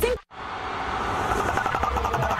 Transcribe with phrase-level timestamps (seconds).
[0.00, 0.20] Unidos em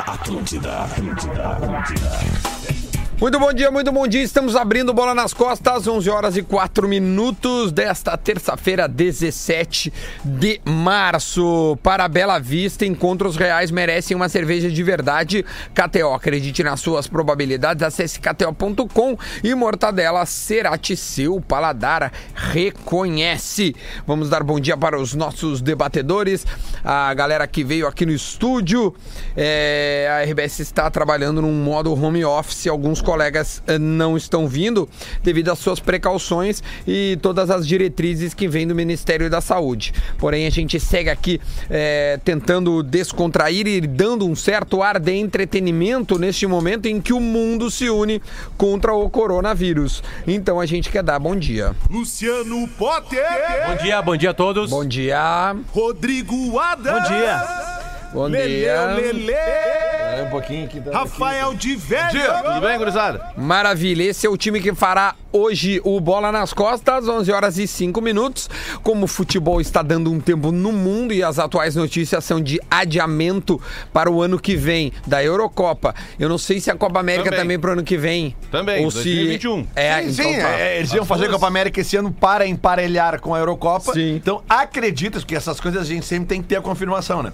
[0.06, 2.79] Atlântida, Atlântida, Atlântida.
[3.20, 4.22] Muito bom dia, muito bom dia.
[4.22, 9.92] Estamos abrindo bola nas costas, 11 horas e 4 minutos desta terça-feira, 17
[10.24, 11.78] de março.
[11.82, 15.44] Para Bela Vista, encontros reais merecem uma cerveja de verdade.
[15.74, 17.82] KTO, acredite nas suas probabilidades.
[17.82, 23.76] Acesse kto.com e Mortadela Cerati, seu paladar reconhece.
[24.06, 26.46] Vamos dar bom dia para os nossos debatedores,
[26.82, 28.94] a galera que veio aqui no estúdio.
[29.36, 34.88] É, a RBS está trabalhando num modo home office, alguns colegas eh, não estão vindo
[35.20, 39.92] devido às suas precauções e todas as diretrizes que vêm do Ministério da Saúde.
[40.16, 46.20] Porém, a gente segue aqui eh, tentando descontrair e dando um certo ar de entretenimento
[46.20, 48.22] neste momento em que o mundo se une
[48.56, 50.04] contra o coronavírus.
[50.24, 51.74] Então a gente quer dar bom dia.
[51.90, 53.24] Luciano Potter.
[53.66, 54.70] Bom dia, bom dia a todos.
[54.70, 55.56] Bom dia.
[55.72, 57.08] Rodrigo Adams.
[57.08, 57.79] Bom dia.
[58.12, 58.84] Bom Lele, dia.
[58.96, 59.32] Lele.
[59.32, 60.82] É um pouquinho aqui.
[60.92, 62.20] Rafael de Velho.
[62.44, 63.24] Tudo bem, gurizada?
[63.36, 67.66] Maravilha, esse é o time que fará hoje o Bola nas Costas, 11 horas e
[67.66, 68.50] 5 minutos.
[68.82, 72.60] Como o futebol está dando um tempo no mundo e as atuais notícias são de
[72.68, 73.60] adiamento
[73.92, 75.94] para o ano que vem da Eurocopa.
[76.18, 77.58] Eu não sei se a Copa América também, Também.
[77.60, 78.34] para o ano que vem.
[78.50, 79.62] Também, Ou 2021.
[79.62, 80.50] se É, Sim, então sim, tá.
[80.58, 83.92] é, eles iam fazer a Copa América esse ano para emparelhar com a Eurocopa.
[83.92, 84.16] Sim.
[84.16, 87.32] Então, acredita que essas coisas a gente sempre tem que ter a confirmação, né?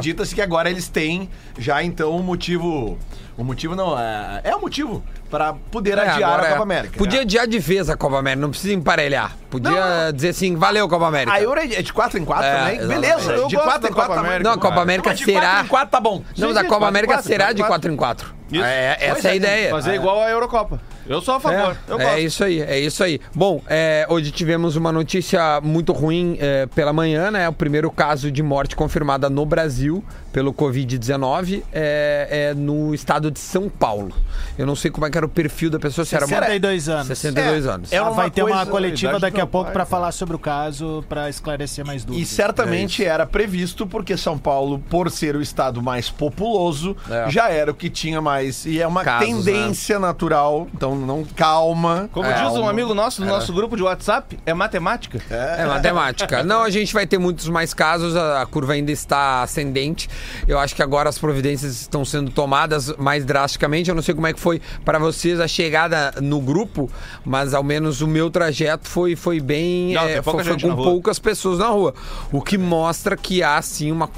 [0.00, 2.98] Acredita-se que agora eles têm já então um motivo.
[3.36, 6.50] O motivo não, é, é o motivo para poder É, adiar a é.
[6.50, 6.98] Copa América.
[6.98, 7.22] Podia É.
[7.22, 9.36] adiar de vez a Copa América, não precisa emparelhar.
[9.48, 9.70] Podia
[10.06, 10.12] Não.
[10.12, 11.32] dizer assim, valeu Copa América.
[11.36, 12.88] A Euro é de 4 em 4 É, também?
[12.88, 14.48] Beleza, Eu de gosto 4 da em 4 Copa tá América.
[14.48, 15.40] Não, a Copa América de será...
[15.40, 16.22] 4 em 4 tá bom.
[16.36, 18.34] Não, mas a Copa América será de em 4 em 4.
[18.52, 18.64] Isso.
[18.64, 19.70] É, essa é a ideia.
[19.70, 20.80] Fazer igual a Eurocopa.
[21.06, 21.76] Eu sou a favor.
[21.88, 22.08] eu gosto.
[22.10, 23.20] É isso aí, é isso aí.
[23.34, 27.48] Bom, é, hoje tivemos uma notícia muito ruim é, pela manhã, né?
[27.48, 33.40] O primeiro caso de morte confirmada no Brasil pelo Covid-19 é, é no estado de
[33.40, 34.12] São Paulo.
[34.56, 36.36] Eu não sei como é que era o perfil da pessoa, se era uma...
[36.36, 37.06] 62 anos.
[37.08, 37.92] 62 É, anos.
[37.92, 39.86] é Ela vai ter uma coletiva daqui a pouco pra cara.
[39.86, 42.28] falar sobre o caso, pra esclarecer mais E dúvidas.
[42.28, 47.28] certamente era previsto, porque São Paulo, por ser o estado mais populoso, É.
[47.30, 48.39] já era o que tinha mais.
[48.66, 50.66] E é uma Casos, tendência natural.
[50.74, 52.08] Então, não calma.
[52.12, 55.20] Como É, diz um amigo nosso do nosso grupo de WhatsApp, é matemática.
[55.30, 56.42] É matemática.
[56.50, 60.08] Não, a gente vai ter muitos mais casos, a a curva ainda está ascendente.
[60.48, 63.88] Eu acho que agora as providências estão sendo tomadas mais drasticamente.
[63.90, 66.90] Eu não sei como é que foi para vocês a chegada no grupo,
[67.24, 69.92] mas ao menos o meu trajeto foi, foi bem.
[69.92, 71.92] Não, é, foi, foi com poucas pessoas na rua.
[72.32, 74.08] O que mostra que há sim uma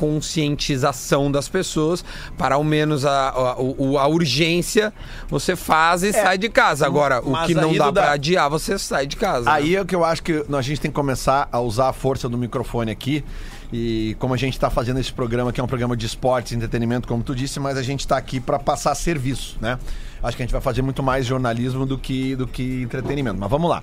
[0.46, 2.04] conscientização das pessoas
[2.36, 4.92] para ao menos a, a, o- a urgência
[5.28, 6.86] você faz e sai de casa.
[6.86, 9.46] Agora, o mas que não dá Duda, para adiar, você sai de casa.
[9.46, 9.50] né?
[9.50, 11.92] Aí é o que eu acho que a gente tem que começar a usar a
[11.92, 13.24] força do microfone aqui.
[13.72, 16.56] E como a gente está fazendo esse programa, que é um programa de esportes e
[16.56, 19.78] entretenimento, como tu disse, mas a gente está aqui para passar serviço, né?
[20.22, 23.38] Acho que a gente vai fazer muito mais jornalismo do que, do que entretenimento.
[23.40, 23.82] Mas vamos lá.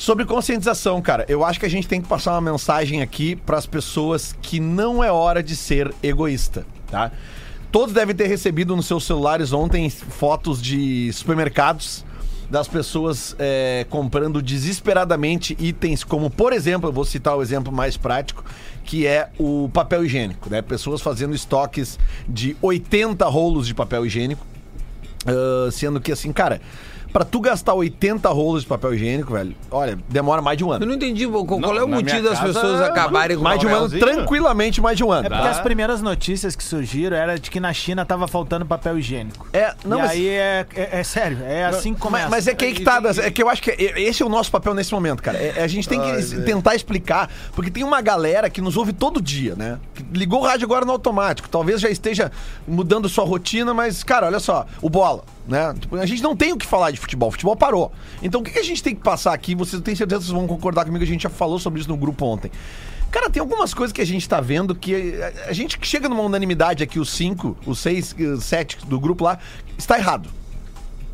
[0.00, 3.58] Sobre conscientização, cara, eu acho que a gente tem que passar uma mensagem aqui para
[3.58, 7.12] as pessoas que não é hora de ser egoísta, tá?
[7.72, 12.04] Todos devem ter recebido nos seus celulares ontem fotos de supermercados
[12.50, 17.96] das pessoas é, comprando desesperadamente itens como, por exemplo, eu vou citar o exemplo mais
[17.96, 18.44] prático,
[18.84, 20.60] que é o papel higiênico, né?
[20.60, 21.96] Pessoas fazendo estoques
[22.28, 24.44] de 80 rolos de papel higiênico,
[25.26, 26.60] ah, sendo que assim, cara,
[27.12, 30.72] pra tu gastar 80 rolos de papel higiênico, velho, olha, demora mais de um Eu
[30.74, 30.86] ano.
[30.86, 33.42] não entendi qual, qual Não, é o na motivo minha das casa, pessoas acabarem com
[33.42, 34.00] Mais de um ano, papelzinho.
[34.14, 35.26] tranquilamente mais de um ano.
[35.26, 35.50] É porque Tá.
[35.50, 39.46] as primeiras notícias que surgiram era de que na China tava faltando papel higiênico.
[39.52, 42.28] É, não, e mas- aí é, é, é sério, é assim que começa.
[42.28, 44.26] Mas, mas é que aí que tá, é que eu acho que é- esse é
[44.26, 45.38] o nosso papel nesse momento, cara.
[45.38, 48.76] É- é a gente tem que es- tentar explicar, porque tem uma galera que nos
[48.76, 49.78] ouve todo dia, né?
[49.94, 52.30] Que ligou o rádio agora no automático, talvez já esteja
[52.66, 55.74] mudando sua rotina, mas, cara, olha só, o bola, né?
[55.78, 57.92] Tipo, A gente não tem o que falar de futebol, o futebol parou.
[58.22, 59.54] Então o que, que a gente tem que passar aqui?
[59.54, 61.96] Vocês têm certeza que vocês vão concordar comigo, a gente já falou sobre isso no
[61.96, 62.50] grupo ontem.
[63.10, 66.22] Cara, tem algumas coisas que a gente tá vendo que a, a gente chega numa
[66.22, 69.38] unanimidade aqui, os cinco, os seis, os sete do grupo lá,
[69.76, 70.28] está errado.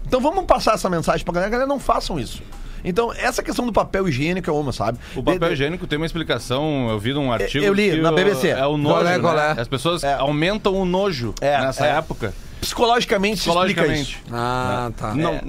[0.06, 2.42] Então vamos passar essa mensagem pra galera, galera, não façam isso.
[2.84, 4.98] Então, essa questão do papel higiênico é uma, sabe?
[5.16, 7.64] O papel De- higiênico tem uma explicação, eu vi num artigo.
[7.64, 8.48] eu li que na o- BBC.
[8.48, 8.94] É o nojo.
[8.94, 9.54] Qual é, qual né?
[9.56, 9.60] é?
[9.60, 10.14] As pessoas É.
[10.14, 11.96] aumentam o nojo É, nessa é.
[11.96, 12.32] época.
[12.60, 14.12] Psicologicamente, se explica Psicologicamente.
[14.24, 14.34] isso.
[14.34, 15.14] Ah, tá.
[15.14, 15.40] Não,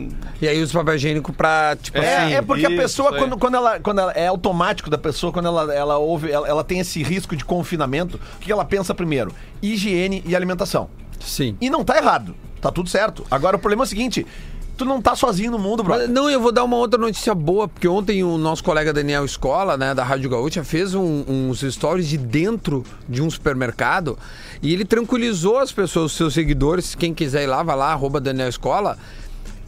[0.41, 2.33] E aí usa papel higiênico pra, tipo É, assim...
[2.33, 3.17] É, é porque a pessoa, aí.
[3.19, 6.63] quando, quando, ela, quando ela é automático da pessoa, quando ela, ela ouve, ela, ela
[6.63, 9.33] tem esse risco de confinamento, o que ela pensa primeiro?
[9.61, 10.89] Higiene e alimentação.
[11.19, 11.57] Sim.
[11.59, 12.35] E não tá errado.
[12.61, 13.25] Tá tudo certo.
[13.31, 14.25] Agora o problema é o seguinte:
[14.77, 16.05] Tu não tá sozinho no mundo, brother.
[16.05, 19.25] Mas, não, eu vou dar uma outra notícia boa, porque ontem o nosso colega Daniel
[19.25, 24.17] Escola, né, da Rádio Gaúcha, fez um- uns stories de dentro de um supermercado
[24.61, 28.21] e ele tranquilizou as pessoas, os seus seguidores, quem quiser ir lá, vai lá, arroba
[28.21, 28.97] Daniel Escola,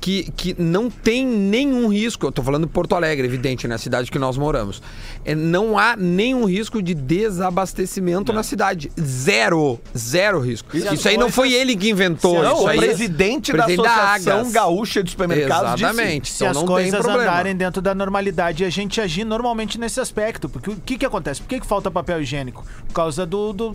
[0.09, 4.09] que, que não tem nenhum risco, eu tô falando de Porto Alegre, evidente, na cidade
[4.09, 4.81] que nós moramos,
[5.23, 8.91] é, não há nenhum risco de desabastecimento na cidade.
[8.99, 10.75] Zero, zero risco.
[10.75, 12.41] as Isso aí não foi ele que inventou.
[12.41, 14.51] Não, isso o aí, presidente, da presidente da Associação.
[14.51, 16.29] Gaúcha de Supermercados disse- Exatamente.
[16.31, 19.77] se então as não tem coisas andarem dentro da normalidade e a gente agir normalmente
[19.79, 20.49] nesse aspecto.
[20.49, 21.41] Porque o que, que acontece?
[21.41, 22.65] Por que, que falta papel higiênico?
[22.87, 23.71] Por causa do, do-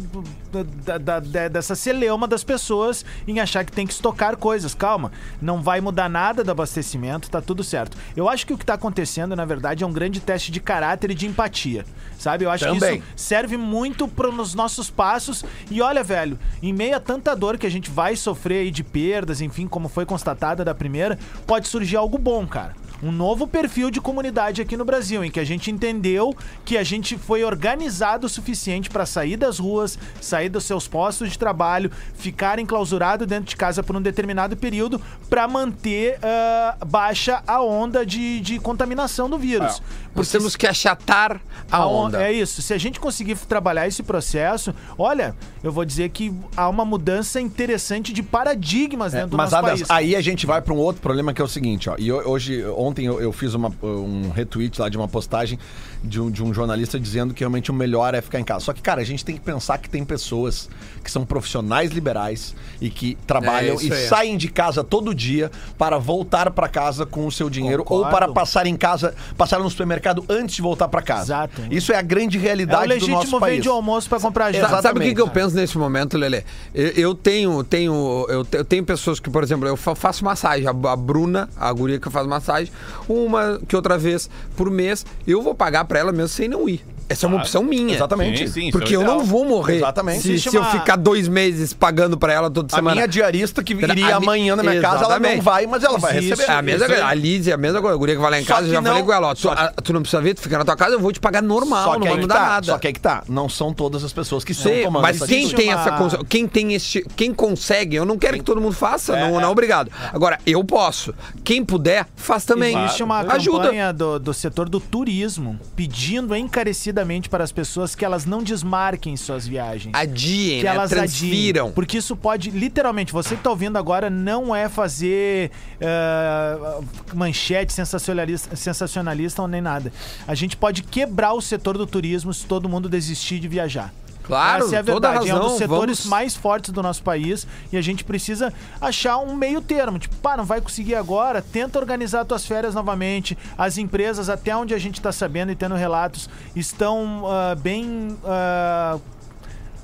[0.51, 4.75] do- da- da- dessa celeuma das pessoas em achar que tem que estocar coisas.
[4.75, 7.97] Calma, não vai mudar nada do abastecimento, tá tudo certo.
[8.17, 11.11] Eu acho que o que tá acontecendo, na verdade, é um grande teste de caráter
[11.11, 11.85] e de empatia.
[12.19, 12.45] Sabe?
[12.45, 12.99] Eu acho que Também.
[12.99, 15.45] isso serve muito para os nossos passos.
[15.71, 18.83] E olha, velho, em meio a tanta dor que a gente vai sofrer aí de
[18.83, 22.75] perdas, enfim, como foi constatada da primeira, pode surgir algo bom, cara.
[23.03, 26.83] Um novo perfil de comunidade aqui no Brasil, em que a gente entendeu que a
[26.85, 31.91] gente foi organizado o suficiente para sair das ruas, sair dos seus postos de trabalho,
[32.15, 38.07] ficar enclausurado dentro de casa por um determinado período para manter ah, baixa a onda
[38.07, 39.83] de, de contaminação do vírus.
[40.15, 41.41] Nós temos que achatar
[41.71, 42.23] a onda.
[42.23, 42.63] É isso.
[42.63, 47.41] Se a gente conseguir trabalhar esse processo, olha, eu vou dizer que há uma mudança
[47.41, 49.91] interessante de paradigmas dentro do Mas nosso país.
[49.91, 51.97] aí a gente vai para um outro problema que é o seguinte, ó.
[51.99, 55.59] E ho- hoje, ontem eu, eu fiz uma- um retweet lá de uma postagem
[56.05, 58.65] de um, de um jornalista dizendo que realmente o melhor é ficar em casa.
[58.67, 60.69] Só que, cara, a gente tem que pensar que tem pessoas
[61.03, 64.09] que são profissionais liberais e que trabalham É, e aí.
[64.09, 68.05] saem de casa todo dia para voltar para casa com o seu dinheiro Concordo.
[68.05, 71.25] ou para passar em casa, passar no supermercado antes de voltar para casa.
[71.25, 71.63] Exato.
[71.71, 73.57] Isso é a grande é realidade do nosso legítimo país.
[73.57, 74.83] vende almoço para comprar Sa- janta.
[74.83, 75.45] Sabe o que, que eu Exatamente.
[75.45, 76.43] penso nesse momento, Lelê?
[76.75, 80.67] Eu, eu tenho, tenho, eu, eu tenho pessoas que, por exemplo, eu fa- faço massagem.
[80.67, 82.73] A, a Bruna, a guria que faz massagem,
[83.09, 86.94] uma que outra vez por mês, eu vou pagar pra ela mesmo sem não ir.
[87.09, 87.95] Essa é uma opção minha.
[87.95, 88.47] Exatamente.
[88.49, 89.19] Sim, sim, Porque é eu ideal.
[89.19, 90.23] não vou morrer Exatamente.
[90.23, 92.95] se, Existe se eu ficar dois meses pagando pra ela toda A semana.
[92.97, 95.43] minha diarista que A iria mi- amanhã na minha casa, ela não Exatamente.
[95.43, 96.31] vai, mas ela vai Isso.
[96.31, 96.51] receber.
[96.53, 97.07] É a mesma coisa.
[97.07, 97.95] A Liz é a mesma coisa.
[97.95, 99.51] A guria que vai lá em Só casa, já não- falei com ela, ó, tu,
[99.51, 101.85] a- tu não precisa vir, tu fica na tua casa, eu vou te pagar normal,
[101.85, 102.67] Só não que, vai mudar tá, nada.
[102.67, 103.23] só que aí que tá.
[103.29, 106.47] Não são todas as pessoas que estão Sim, tomando mas quem tem uma- essa quem
[106.49, 109.91] tem este, quem consegue, eu não quero que todo mundo faça, não, não obrigado.
[110.13, 111.15] Agora eu posso.
[111.45, 112.75] Quem puder, faz também.
[112.85, 113.65] Existe uma Ajuda.
[113.65, 116.94] campanha do, do setor do turismo pedindo encarecidamente
[117.29, 119.95] para as pessoas que elas não desmarquem suas viagens.
[119.95, 120.71] Adiem, que né?
[120.71, 121.65] elas transfiram.
[121.65, 121.75] adiem.
[121.75, 125.51] Porque isso pode, literalmente, você que tá ouvindo agora não é fazer
[125.81, 126.81] eh,
[127.15, 129.93] manchete sensacionalista, sensacionalista nem nada.
[130.27, 133.93] A gente pode quebrar o setor do turismo se todo mundo desistir de viajar.
[134.25, 135.29] Claro, Essa é a verdade.
[135.29, 138.53] é um dos razão, setores vamos- mais fortes do nosso país e a gente precisa
[138.81, 139.99] achar um meio termo.
[139.99, 141.43] Tipo, pá, não vai conseguir agora?
[141.43, 143.37] Tenta organizar tuas férias novamente.
[143.57, 148.17] As empresas, até onde a gente está sabendo e tendo relatos, estão ah, bem.
[148.25, 148.99] ah,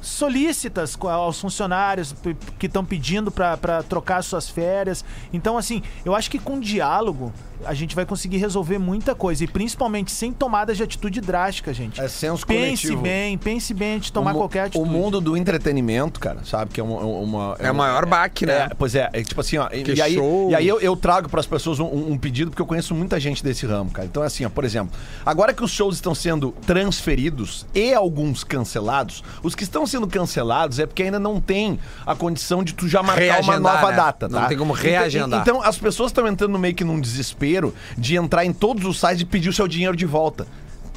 [0.03, 2.15] solícitas aos funcionários
[2.59, 5.05] que estão pedindo para trocar suas férias.
[5.33, 7.31] Então, assim, eu acho que com diálogo
[7.65, 9.45] a gente vai conseguir resolver muita coisa.
[9.45, 12.01] E principalmente sem tomadas de atitude drástica, gente.
[12.01, 13.03] É senso pense coletivo.
[13.03, 14.89] bem, pense bem antes de tomar O qualquer atitude.
[14.89, 16.73] O mundo do entretenimento, cara, sabe?
[16.73, 17.01] Que é uma.
[17.01, 18.69] uma- É o maior baque, né?
[18.71, 19.69] É, pois é, é tipo assim, ó.
[19.73, 20.17] e- Que e aí,
[20.51, 23.43] e aí eu, eu trago pras pessoas um, um pedido, porque eu conheço muita gente
[23.43, 24.07] desse ramo, cara.
[24.07, 24.93] Então, é assim, ó, por exemplo,
[25.25, 30.79] agora que os shows estão sendo transferidos e alguns cancelados, os que estão sendo cancelados
[30.79, 33.97] é porque ainda não tem a condição de tu já marcar uma Reagendar, nova né?
[33.97, 34.47] data, Não tá?
[34.49, 35.41] tem como Então- reagendar.
[35.43, 37.50] Então, as pessoas estão entrando meio que num desespero
[37.97, 40.47] de entrar em todos os sites e pedir o seu dinheiro de volta.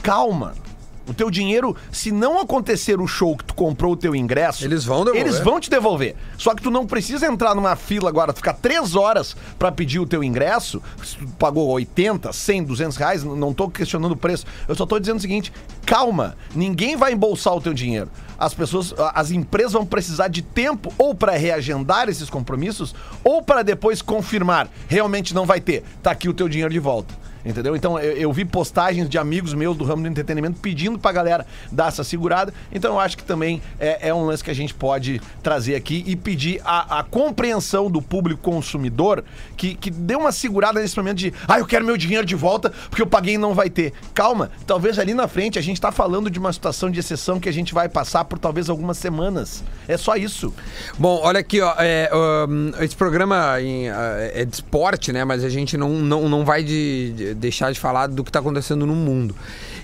[0.02, 0.54] Calma.
[1.08, 4.86] O teu dinheiro, se não acontecer o show que tu comprou o teu ingresso, Eles
[4.86, 5.22] vão devolver.
[5.22, 6.16] Eles vão te devolver.
[6.38, 10.06] Só que tu não precisa entrar numa fila agora, ficar três horas pra pedir o
[10.06, 10.82] teu ingresso.
[11.04, 14.46] Se tu pagou 80, 100, 200 reais, não tô questionando o preço.
[14.68, 15.52] Eu só tô dizendo o seguinte:
[15.86, 18.10] calma, ninguém vai embolsar o teu dinheiro.
[18.38, 23.62] As pessoas, as empresas vão precisar de tempo ou pra reagendar esses compromissos ou para
[23.62, 24.70] depois confirmar.
[24.88, 25.84] Realmente não vai ter.
[26.02, 27.14] Tá aqui o teu dinheiro de volta.
[27.46, 27.76] Entendeu?
[27.76, 31.46] Então eu, eu vi postagens de amigos meus do ramo do entretenimento pedindo pra galera
[31.72, 32.54] dar essa segurada.
[32.72, 36.04] Então eu acho que também é, é um lance que a gente pode trazer aqui
[36.08, 39.24] e pedir a, a compreensão do público consumidor
[39.58, 42.72] que, que dê uma segurada nesse momento de ah, eu quero meu dinheiro de volta
[42.90, 43.94] porque eu paguei e não vai ter.
[44.14, 47.50] Calma, talvez ali na frente a gente tá falando de uma situação de exceção que
[47.50, 49.64] a gente vai passar por talvez algumas semanas.
[49.88, 50.54] É só isso.
[50.98, 51.74] Bom, olha aqui, ó.
[51.78, 55.26] é, um, esse programa em, ah, é de esporte, né?
[55.26, 58.40] Mas a gente não, não, não vai de, de- deixar de falar do que está
[58.40, 59.36] acontecendo no mundo.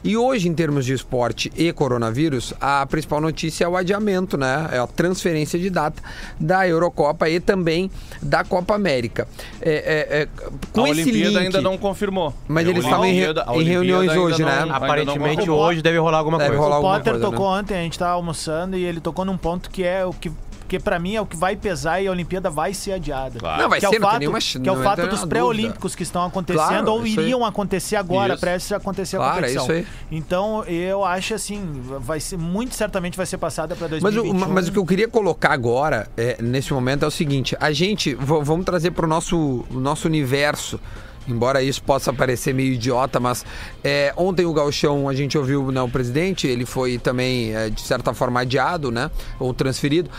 [0.03, 4.69] E hoje, em termos de esporte e coronavírus, a principal notícia é o adiamento, né?
[4.71, 6.01] É a transferência de data
[6.39, 7.91] da Eurocopa e também
[8.21, 9.27] da Copa América.
[9.61, 10.27] É, é, é,
[10.71, 12.33] com a esse Olimpíada link, ainda não confirmou.
[12.47, 14.65] Mas eles estavam em em reuniões hoje, né?
[14.65, 16.63] não- Aparentemente hoje deve rolar alguma Deve coisa.
[16.63, 17.59] rolar O alguma Potter coisa, tocou né?
[17.59, 20.31] ontem, a gente tava almoçando e ele tocou num ponto que é o que.
[20.69, 23.39] Que pra mim é o que vai pesar e a Olimpíada vai ser adiada.
[23.39, 23.61] Claro.
[23.63, 25.25] Não, vai que é ser, o não tem fato, nenhuma que é o fato dos
[25.25, 27.25] pré-olímpicos que estão acontecendo Claro, ou isso aí.
[27.25, 28.41] iriam acontecer agora, Isso.
[28.41, 29.63] prestes a acontecer a Claro, é competição.
[29.63, 29.87] isso aí.
[30.11, 34.45] Então, eu acho assim, vai ser muito certamente vai ser passada pra Mas 2021.
[34.45, 37.71] o, mas o que eu queria colocar agora, é, nesse momento, é o seguinte: a
[37.71, 40.79] gente, vamos trazer para o nosso, o nosso universo.
[41.27, 43.45] Embora isso possa parecer meio idiota, mas
[43.83, 47.81] é, ontem o Galchão, a gente ouviu né, o presidente, ele foi também, é, de
[47.81, 49.11] certa forma, adiado, né?
[49.39, 50.09] Ou transferido.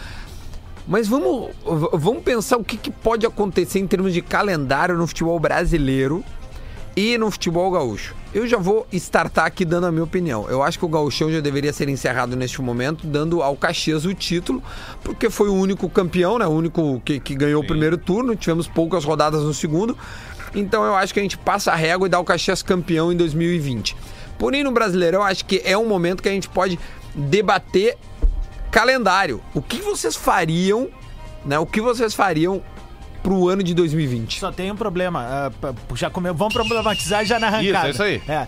[0.90, 1.50] Mas vamos,
[1.92, 6.24] vamos pensar o que, que pode acontecer em termos de calendário no futebol brasileiro
[6.96, 8.12] e no futebol gaúcho.
[8.34, 10.50] Eu já vou startar aqui dando a minha opinião.
[10.50, 14.12] Eu acho que o gauchão já deveria ser encerrado neste momento, dando ao Caxias o
[14.12, 14.60] título,
[15.04, 16.46] porque foi o único campeão, né?
[16.48, 18.34] O único que, que ganhou o primeiro turno.
[18.34, 19.96] Tivemos poucas rodadas no segundo.
[20.56, 23.16] Então eu acho que a gente passa a régua e dá o Caxias campeão em
[23.16, 23.96] 2020.
[24.36, 26.76] Porém, no brasileiro, eu acho que é um momento que a gente pode
[27.14, 27.96] debater
[28.70, 29.42] calendário.
[29.54, 30.88] O que vocês fariam,
[31.44, 31.58] né?
[31.58, 32.62] O que vocês fariam
[33.22, 34.40] pro ano de 2020?
[34.40, 35.52] Só tem um problema.
[35.60, 36.32] p- já come...
[36.32, 37.88] Vamos problematizar já na arrancada.
[37.90, 38.34] Isso, é isso aí.
[38.34, 38.46] É,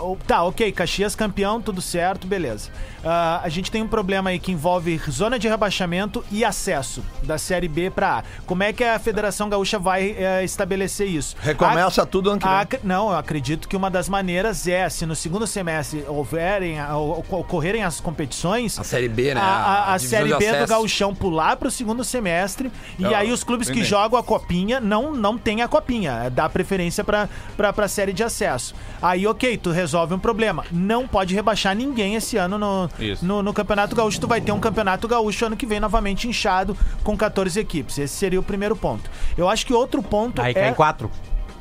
[0.00, 0.70] o- tá, ok.
[0.72, 2.70] Caxias campeão, tudo certo, beleza.
[3.04, 7.36] Ah, a gente tem um problema aí que envolve zona de rebaixamento e acesso da
[7.36, 8.22] Série B pra A.
[8.46, 11.34] Como é que a Federação Gaúcha vai eh, estabelecer isso?
[11.40, 12.56] Recomeça tudo ano que vem.
[12.56, 17.24] Ac- Não, eu acredito que uma das maneiras é, se no segundo semestre houverem, ou-
[17.28, 19.40] ou- ocorrerem as competições, A Série B, né?
[19.40, 20.66] a, a- a Série B do acesso.
[20.68, 23.90] Gauchão pular pro segundo semestre e Não, aí os clubes que entendi.
[23.90, 28.22] jogam a copinha não, não tem a copinha, dá preferência pra, pra, pra série de
[28.24, 28.74] acesso.
[29.00, 30.64] Aí, ok, tu resolve um problema.
[30.70, 34.20] Não pode rebaixar ninguém esse ano no, no, no Campeonato Gaúcho.
[34.20, 37.98] Tu vai ter um Campeonato Gaúcho ano que vem novamente inchado com 14 equipes.
[37.98, 39.10] Esse seria o primeiro ponto.
[39.36, 40.54] Eu acho que outro ponto Aí é...
[40.54, 41.10] cai em quatro.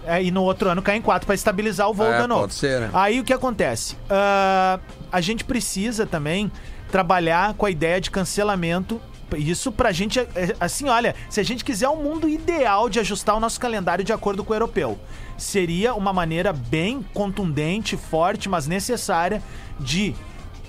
[0.05, 2.41] É, e no outro ano cai em quatro pra estabilizar o voo É, da novo.
[2.41, 2.89] pode ser, né?
[2.91, 3.95] Aí o que acontece?
[4.09, 4.79] Ah,
[5.11, 6.51] a gente precisa também
[6.91, 8.99] trabalhar com a ideia de cancelamento.
[9.37, 12.99] Isso pra gente, é- é- assim, olha, se a gente quiser um mundo ideal de
[12.99, 14.99] ajustar o nosso calendário de acordo com o europeu,
[15.37, 19.41] seria uma maneira bem contundente, forte, mas necessária
[19.79, 20.15] de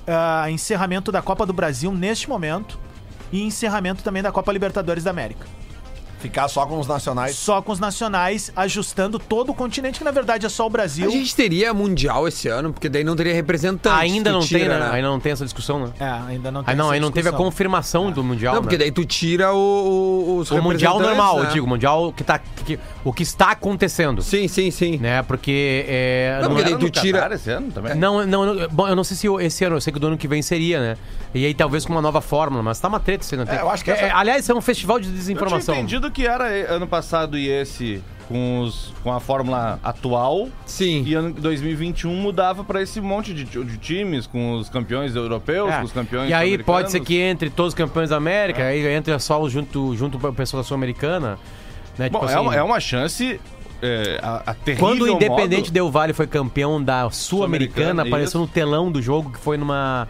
[0.07, 2.79] ah, encerramento da Copa do Brasil neste momento
[3.31, 5.47] e encerramento também da Copa Libertadores da América.
[6.23, 7.35] Ficar só com os nacionais.
[7.35, 11.09] Só com os nacionais, ajustando todo o continente, que na verdade é só o Brasil.
[11.09, 14.01] A gente teria Mundial esse ano, porque daí não teria representante.
[14.01, 14.91] Ainda não tem, tira, né?
[14.93, 15.93] Ainda não tem essa discussão, né?
[15.99, 18.55] É, ainda não tem Aí não, essa aí não teve a confirmação do Mundial.
[18.55, 18.65] Não, né?
[18.65, 21.47] porque daí tu tira o, o- os O Mundial normal, né?
[21.49, 24.23] eu digo, o Mundial que tá, que- o que está acontecendo.
[24.23, 24.99] Sim, sim, sim.
[24.99, 25.23] Né?
[25.25, 25.85] Porque.
[25.89, 27.97] É, Não, não, porque é- daí tu tira- Catar esse ano também?
[27.97, 30.17] não, não, não- bom, eu não sei se esse ano, eu sei que do ano
[30.17, 30.97] que vem seria, né?
[31.35, 33.51] E aí talvez com uma nova fórmula, mas tá uma treta esse ano.
[33.51, 35.75] É, eu acho que É, essa- aliás, é um festival de Eu tinha desinformação.
[35.75, 40.49] entendido que era eh, ano passado e esse com, os, com a fórmula atual.
[40.65, 41.03] Sim.
[41.07, 45.79] E ano 2021 mudava pra esse monte de, de times, com os campeões europeus, É.
[45.79, 48.87] com os campeões E aí pode ser que entre todos os campeões da América, aí
[48.87, 51.39] entra só junto, junto com o pessoal da Sul-Americana.
[51.99, 52.09] Né?
[52.09, 53.41] Bom, Tipo é, assim, uma, é uma chance.
[53.83, 58.29] É, a, a Quando o Independente modo- Del Vale foi campeão da Sul-Americana, Sul-Americana, apareceu
[58.29, 58.39] isso.
[58.39, 60.07] no telão do jogo, que foi numa.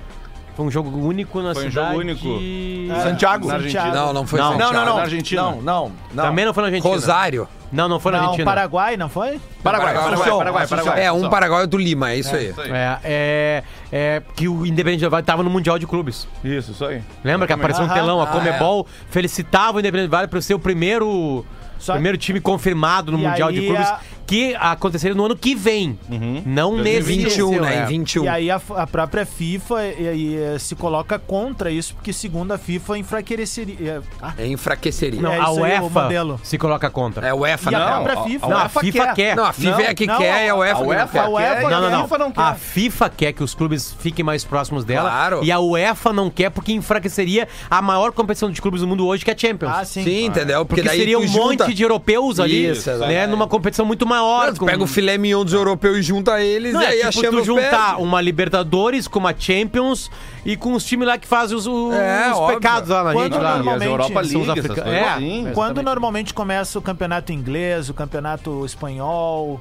[0.55, 1.89] Foi um jogo único na Foi um cidade.
[1.89, 2.21] jogo único.
[2.39, 3.49] de- Santiago.
[3.49, 3.91] Na Argentina.
[3.95, 4.51] Não, não foi Não.
[4.53, 4.73] Santiago.
[4.73, 4.97] Não, não, não.
[4.97, 5.43] Na Argentina.
[5.43, 6.25] Não, não, não.
[6.25, 6.95] Também não foi na Argentina.
[6.95, 7.49] Rosário.
[7.73, 8.45] Não, não foi na Não, Argentina.
[8.51, 9.41] Paraguai, não foi?
[9.63, 10.85] Paraguai, Paraguai, Paraguai, Assunção.
[10.85, 11.05] Paraguai.
[11.07, 11.31] É, um.
[11.31, 12.51] Paraguai e outro Lima, é isso aí.
[12.51, 12.71] Isso aí.
[12.71, 16.29] É, é, é que o Independente Del Vale tava no Mundial de Clubes.
[16.45, 17.01] Isso, isso aí.
[17.25, 17.95] Lembra que apareceu um Aham.
[17.95, 21.47] telão, a Ah, Comebol felicitava o Independente Del Vale por ser o primeiro,
[21.79, 25.37] Só- primeiro time confirmado no E Mundial de aí Clubes, a- que aconteceria no ano
[25.37, 25.99] que vem.
[26.47, 27.77] Não nesse 21, esse, né?
[27.77, 27.83] é.
[27.83, 28.25] Em 21.
[28.25, 32.53] E aí a, a própria FIFA e- e, eh, se coloca contra isso, porque segundo
[32.53, 34.03] a FIFA enfraqueceria.
[34.21, 35.21] Ah, É enfraqueceria.
[35.21, 37.27] Não, É a UEFA se coloca contra.
[37.27, 37.87] É o UEFA, E a não.
[38.05, 38.47] própria a- FIFA.
[38.49, 39.15] Não, a UEFA FIFA quer.
[39.15, 39.37] quer.
[39.37, 40.89] Não, a FIFA Não, é a que não, quer e a UEFA a que não
[40.89, 41.19] UEFA quer.
[41.19, 42.03] a UEFA quer, não, e não, a não.
[42.05, 42.41] FIFA não quer.
[42.43, 45.09] A FIFA quer que os clubes fiquem mais próximos dela.
[45.11, 45.45] Claro.
[45.45, 49.25] E a UEFA não quer porque enfraqueceria a maior competição de clubes do mundo hoje,
[49.25, 49.73] que é a Champions.
[49.75, 50.03] Ah, sim.
[50.05, 50.65] Sim, entendeu?
[50.65, 53.27] Porque, daí seria um junta- monte de europeus ali, Isso, né?
[53.27, 54.47] Numa competição muito maior.
[54.49, 57.07] Não, tu pega o filé mignon dos europeus e junta eles, Não, e aí é
[57.07, 58.03] a tipo tu Champions juntar perde.
[58.03, 60.11] uma Libertadores com uma Champions
[60.45, 62.57] e com os times lá que fazem os, os É, óbvio.
[62.59, 63.43] pecados lá na Quando gente.
[63.43, 63.57] Lá.
[63.57, 65.05] normalmente Europa são os League, coisas É.
[65.05, 65.49] assim.
[65.55, 69.61] Quando normalmente começa o campeonato inglês, o campeonato espanhol,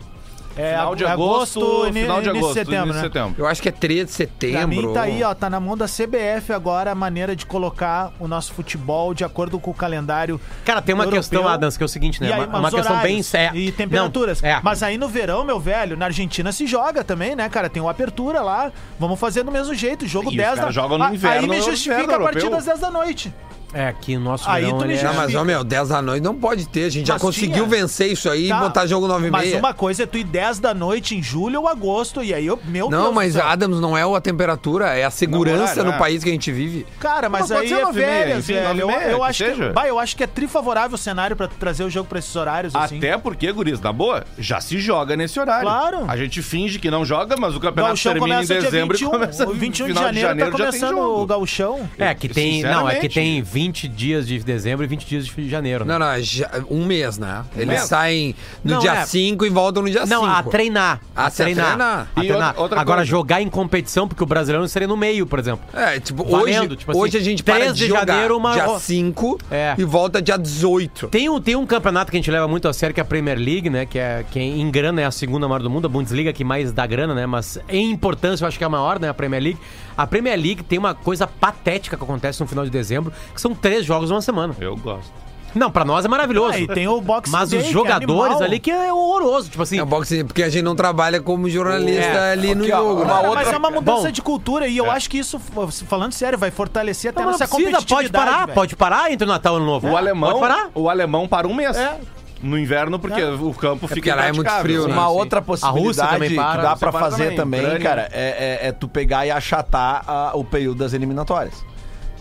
[0.58, 3.04] É Final de agosto, ini- final de início agosto, setembro, início de né?
[3.22, 3.36] setembro.
[3.42, 4.58] Eu acho que é 13 de setembro.
[4.58, 8.12] Pra mim tá aí, ó, tá na mão da CBF agora a maneira de colocar
[8.20, 10.40] o nosso futebol de acordo com o calendário.
[10.66, 11.22] Cara, tem uma europeu.
[11.22, 12.30] questão, Adams, que é o seguinte, né?
[12.30, 13.58] E aí, uma, uma questão bem séria.
[13.58, 14.42] E temperaturas.
[14.42, 14.60] Não, é.
[14.64, 17.70] Mas aí no verão, meu velho, na Argentina se joga também, né, cara?
[17.70, 18.72] Tem uma apertura lá.
[19.00, 20.06] Vamos fazer do mesmo jeito.
[20.08, 22.66] Jogo E os 10 da caras jogam no inverno, Aí me justifica a partir das
[22.66, 23.34] 10 da noite.
[23.74, 25.90] É, que o nosso Aí verão, tu me ele é- Não, mas, ó, meu, 10
[25.90, 26.86] da noite não pode ter.
[26.86, 27.82] A gente já Mas conseguiu tinha.
[27.82, 29.60] vencer isso aí Tá, e botar jogo 9 e Mas meia.
[29.60, 32.60] uma coisa é tu ir 10 da noite em julho ou agosto, e aí eu,
[32.66, 33.46] meu Deus Não, do mas céu.
[33.48, 35.98] Adams não é a temperatura, é a segurança horário, no é.
[35.98, 36.86] país que a gente vive.
[37.00, 38.68] Cara, mas, Mas pode aí ser é nove e meia, férias, enfim, velho.
[38.68, 39.72] nove e Eu, meia, eu que acho que, seja.
[39.74, 42.76] bah, eu acho que é trifavorável o cenário pra trazer o jogo pra esses horários,
[42.76, 42.98] assim.
[42.98, 45.64] Até porque, guris, na boa, já se joga nesse horário.
[45.64, 46.04] Claro.
[46.10, 48.98] A gente finge que não joga, mas o campeonato Gauchão termina em começa dia dezembro
[48.98, 51.22] 21, e começa o 21 no de final janeiro, tá já tem começando jogo.
[51.22, 51.90] o gauchão.
[51.98, 52.64] É, que tem.
[52.64, 53.14] Não, é que Sinceramente.
[53.14, 55.86] tem 20 dias de dezembro e 20 dias de janeiro.
[55.86, 55.98] né?
[55.98, 57.44] Não, não, já- um mês, né?
[57.56, 57.82] Eles mês?
[57.82, 59.06] saem no Não, dia é.
[59.06, 60.10] 5 e voltam no dia 5.
[60.10, 61.02] Não, a treinar.
[61.16, 61.66] Ah, A a treinar.
[61.68, 62.08] treinar.
[62.16, 62.48] A treinar.
[62.50, 63.10] outra- outra Agora, coisa.
[63.12, 65.64] jogar em competição, porque o brasileiro seria no meio, por exemplo.
[65.74, 68.38] É, tipo, Valendo, hoje, tipo assim, hoje a gente para 3 de de jogar janeiro,
[68.38, 69.76] uma- dia 5 É.
[69.78, 71.08] e volta dia 18.
[71.10, 73.06] Tem um, tem um campeonato que a gente leva muito a sério, que é a
[73.06, 73.86] Premier League, né?
[73.86, 76.72] Que, é, que em grana é a segunda maior do mundo, a Bundesliga que mais
[76.72, 77.26] dá grana, né?
[77.26, 79.10] Mas em importância eu acho que é a maior, né?
[79.10, 79.60] A Premier League.
[79.98, 83.51] A Premier League tem uma coisa patética que acontece no final de dezembro, que são
[83.54, 84.56] três jogos numa semana.
[84.60, 85.12] Eu gosto.
[85.54, 86.54] Não, pra nós é maravilhoso.
[86.54, 89.50] Ah, e tem o Boxing Mas Day, os que é jogadores ali que é horroroso.
[89.50, 92.32] Tipo assim, É boxe, porque a gente não trabalha como jornalista É.
[92.32, 93.02] ali no jogo.
[93.02, 93.12] uma né?
[93.12, 94.12] Cara, mas outra- é uma mudança Bom.
[94.12, 95.38] de cultura e eu acho que isso,
[95.90, 98.10] falando sério, vai fortalecer até não, a nossa precisa, competitividade.
[98.12, 98.56] pode parar, velho.
[98.56, 99.90] pode parar entre o Natal e o Novo.
[99.90, 100.70] O alemão, Pode parar.
[100.74, 101.76] o alemão para um mês.
[101.76, 101.98] É.
[102.42, 104.94] No inverno, porque o campo fica porque lá é muito frio, né?
[104.94, 105.16] Uma Sim.
[105.16, 108.72] outra Rússia possibilidade também que para, dá para fazer também, também, cara, é, é- é
[108.72, 111.54] tu pegar e achatar a- o período das eliminatórias.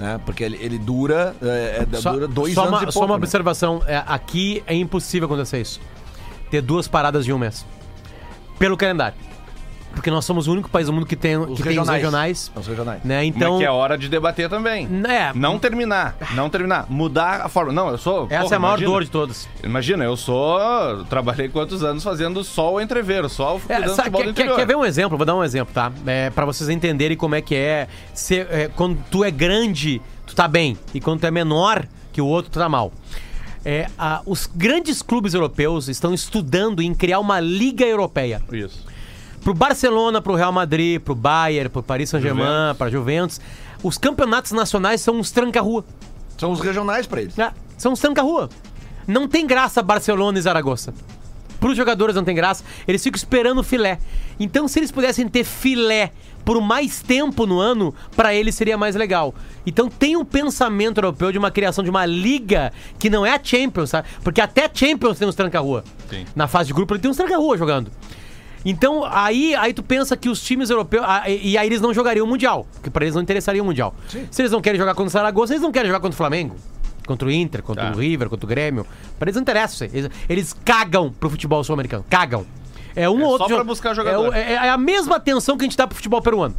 [0.01, 0.19] Né?
[0.25, 2.93] Porque ele, ele dura, é, é, Só, dura dois só anos uma, e pouco.
[2.93, 3.15] Só uma né?
[3.17, 3.83] observação.
[3.87, 5.79] é, aqui é impossível acontecer isso.
[6.51, 7.67] Ter duas paradas de um mês.
[8.59, 9.15] Pelo calendário.
[9.95, 12.51] Porque nós somos o único país do mundo que tem, que tem os regionais.
[12.55, 13.03] Os regionais.
[13.05, 13.25] Né?
[13.25, 13.59] Então, Então.
[13.59, 14.89] que é hora de debater também.
[15.09, 16.87] É, Não terminar, não terminar.
[16.89, 17.73] Mudar a forma.
[17.73, 18.27] Não, eu sou.
[18.31, 19.49] essa porra, é a maior imagina, dor de todas.
[19.63, 20.59] Imagina, eu sou.
[21.09, 24.57] Trabalhei quantos anos fazendo só o entreveiro, só o É, sabe, quer, quer- interior.
[24.57, 25.17] quer ver um exemplo?
[25.19, 25.93] Vou dar um exemplo, tá?
[26.07, 30.35] É, pra vocês entenderem como é que é, ser, é, Quando tu é grande, tu
[30.35, 30.79] tá bem.
[30.95, 32.93] E quando tu é menor que o outro, tu tá mal.
[33.65, 38.41] É, a- os grandes clubes europeus estão estudando em criar uma liga europeia.
[38.51, 38.89] Isso.
[39.43, 43.41] Pro Barcelona, pro Real Madrid, pro Bayern, pro Paris Saint-Germain, pra Juventus.
[43.83, 45.85] Os campeonatos nacionais são uns tranca-rua.
[46.37, 47.37] São os regionais pra eles.
[47.37, 47.53] né?
[47.79, 48.49] São uns tranca-rua.
[49.07, 50.93] Não tem graça Barcelona e Zaragoza.
[51.59, 52.65] Pros jogadores não tem graça.
[52.89, 53.99] Eles ficam esperando o filé.
[54.39, 56.11] Então, se eles pudessem ter filé
[56.45, 59.35] por mais tempo no ano, pra eles seria mais legal.
[59.67, 63.41] Então, tem um pensamento europeu de uma criação de uma liga que não é a
[63.43, 64.09] Champions, sabe?
[64.25, 65.85] Porque até a Champions tem uns tranca-rua.
[66.35, 67.91] Na fase de grupo, ele tem uns tranca-rua jogando.
[68.65, 71.03] Então, aí, aí tu pensa que os times europeus.
[71.07, 72.67] ah, E, e aí eles não jogariam o Mundial.
[72.75, 73.95] Porque pra eles não interessaria o Mundial.
[74.31, 76.57] Se eles não querem jogar contra o Saragossa, eles não querem jogar contra o Flamengo.
[77.07, 77.97] Contra o Inter, contra Tá.
[77.97, 78.87] o River, contra o Grêmio.
[79.19, 79.75] Pra eles não interessa.
[79.75, 79.91] isso aí.
[79.95, 82.05] Eles, eles cagam pro futebol sul-americano.
[82.11, 82.45] Cagam.
[82.95, 83.49] É um É ou só outro.
[83.49, 84.29] pra jo- buscar é, jogador.
[84.29, 86.55] o- é- é a mesma atenção que a gente dá pro futebol peruano.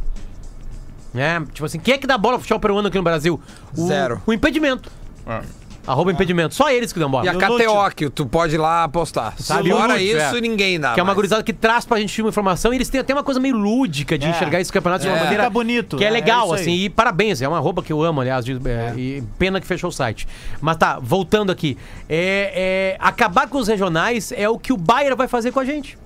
[1.14, 3.40] É, tipo assim, quem é que dá bola pro futebol peruano aqui no Brasil?
[3.76, 4.20] O, Zero.
[4.26, 4.90] O impedimento.
[5.26, 5.42] Ah.
[5.84, 6.54] Arroba impedimento.
[6.54, 7.24] Só eles que dão bola.
[7.26, 9.34] E a KTO, que tu pode ir lá apostar.
[9.38, 10.40] Sabe, Fora isso, é.
[10.40, 10.94] ninguém dá.
[10.94, 11.16] Que é uma mais.
[11.16, 14.16] gurizada que traz pra gente uma informação e eles têm até uma coisa meio lúdica
[14.16, 14.30] de É.
[14.30, 15.20] enxergar esse campeonato de uma É.
[15.20, 15.42] maneira.
[15.42, 16.60] Fica bonito, Que é é, legal, é aí.
[16.62, 16.72] assim.
[16.72, 18.44] E parabéns, é uma roupa que eu amo, aliás.
[18.44, 20.28] de- é, E pena que fechou o site.
[20.60, 21.76] Mas tá, voltando aqui.
[22.08, 25.64] É, é, acabar com os regionais é o que o Bayern vai fazer com a
[25.64, 25.98] gente.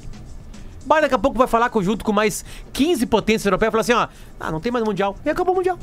[0.85, 3.81] O Bayern daqui a pouco vai falar junto com mais 15 potências europeias e falar
[3.83, 4.09] assim: ó,
[4.41, 5.17] ah, não tem mais Mundial.
[5.25, 5.79] E acabou o Mundial.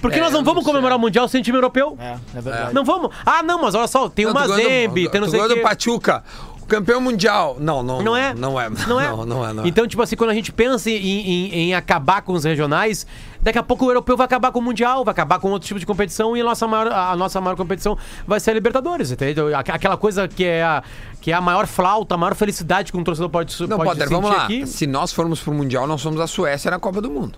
[0.00, 1.96] Porque É, nós não vamos comemorar o Mundial sem time europeu.
[2.00, 2.74] É, é verdade.
[2.74, 3.10] Não vamos.
[3.24, 5.40] Ah, não, mas olha só, tem Não, uma tu gosta do- Zembe, tem não sei
[5.40, 6.24] o do Pachuca.
[6.62, 7.56] O campeão mundial.
[7.58, 8.00] Não, não.
[8.00, 8.32] Não é?
[8.32, 8.70] Não é.
[8.86, 9.08] Não é?
[9.10, 9.68] Não, não é, não é.
[9.68, 13.04] Então, tipo assim, quando a gente pensa em, em- em acabar com os regionais,
[13.42, 15.80] daqui a pouco o europeu vai acabar com o Mundial, vai acabar com outro tipo
[15.80, 19.48] de competição e a nossa maior, a nossa maior competição vai ser a Libertadores, entendeu?
[19.56, 20.82] Aqu- Aquela coisa que é a,
[21.20, 24.02] que é a maior flauta, a maior felicidade que um torcedor pode, Não, pode Potter,
[24.08, 24.44] sentir vamos lá.
[24.44, 24.64] aqui.
[24.64, 27.36] Se nós formos pro Mundial, nós somos a Suécia na Copa do Mundo.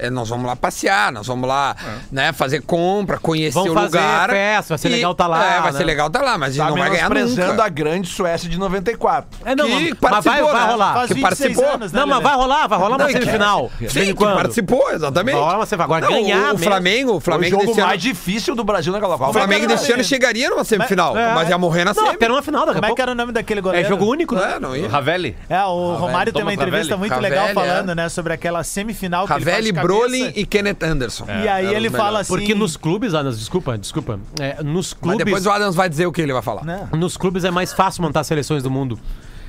[0.00, 1.76] É, nós vamos lá passear, nós vamos lá,
[2.10, 4.30] né, fazer compra, conhecer Vamos o fazer lugar.
[4.30, 5.78] festa, vai ser E- legal tá lá, É, vai né?
[5.78, 7.64] ser legal tá lá, mas a gente Tá não vai ganhar nunca.
[7.64, 9.28] a grande Suécia de 94.
[9.44, 10.70] É, não, que mas, vai, vai né?
[10.70, 10.94] rolar.
[10.94, 11.74] Faz que 26 participou.
[11.74, 13.70] anos, né, Não, mas vai rolar, vai rolar uma Não, semifinal.
[13.80, 14.34] De Sim, que quando.
[14.36, 15.34] participou, exatamente.
[15.34, 15.96] Vai rolar uma semifinal.
[15.96, 16.58] Agora Não, ganhar o, o.
[16.58, 19.30] Flamengo, o Foi o Flamengo jogo desse ano, mais difícil do Brasil naquela Copa.
[19.30, 21.34] o Flamengo desse ano chegaria numa semifinal, É.
[21.34, 22.14] mas ia morrer na Não, semi.
[22.14, 23.86] até numa final daqui a Como é que era o nome daquele goleiro?
[23.86, 24.54] É jogo único, né?
[24.56, 24.88] É, não ia.
[24.88, 25.36] Ravelli.
[25.48, 27.54] É, o Romário tem uma entrevista muito legal é.
[27.54, 31.26] falando, né, sobre aquela semifinal que ele Brolin e Kenneth Anderson.
[31.26, 32.32] E aí ele fala assim...
[32.32, 34.20] Porque nos clubes, Anas, desculpa, desculpa.
[34.38, 35.24] É, nos Mas clubes.
[35.24, 36.64] depois o Adams vai dizer o que ele vai falar.
[36.64, 36.88] Né?
[36.92, 38.98] Nos clubes é mais fácil montar seleções do mundo.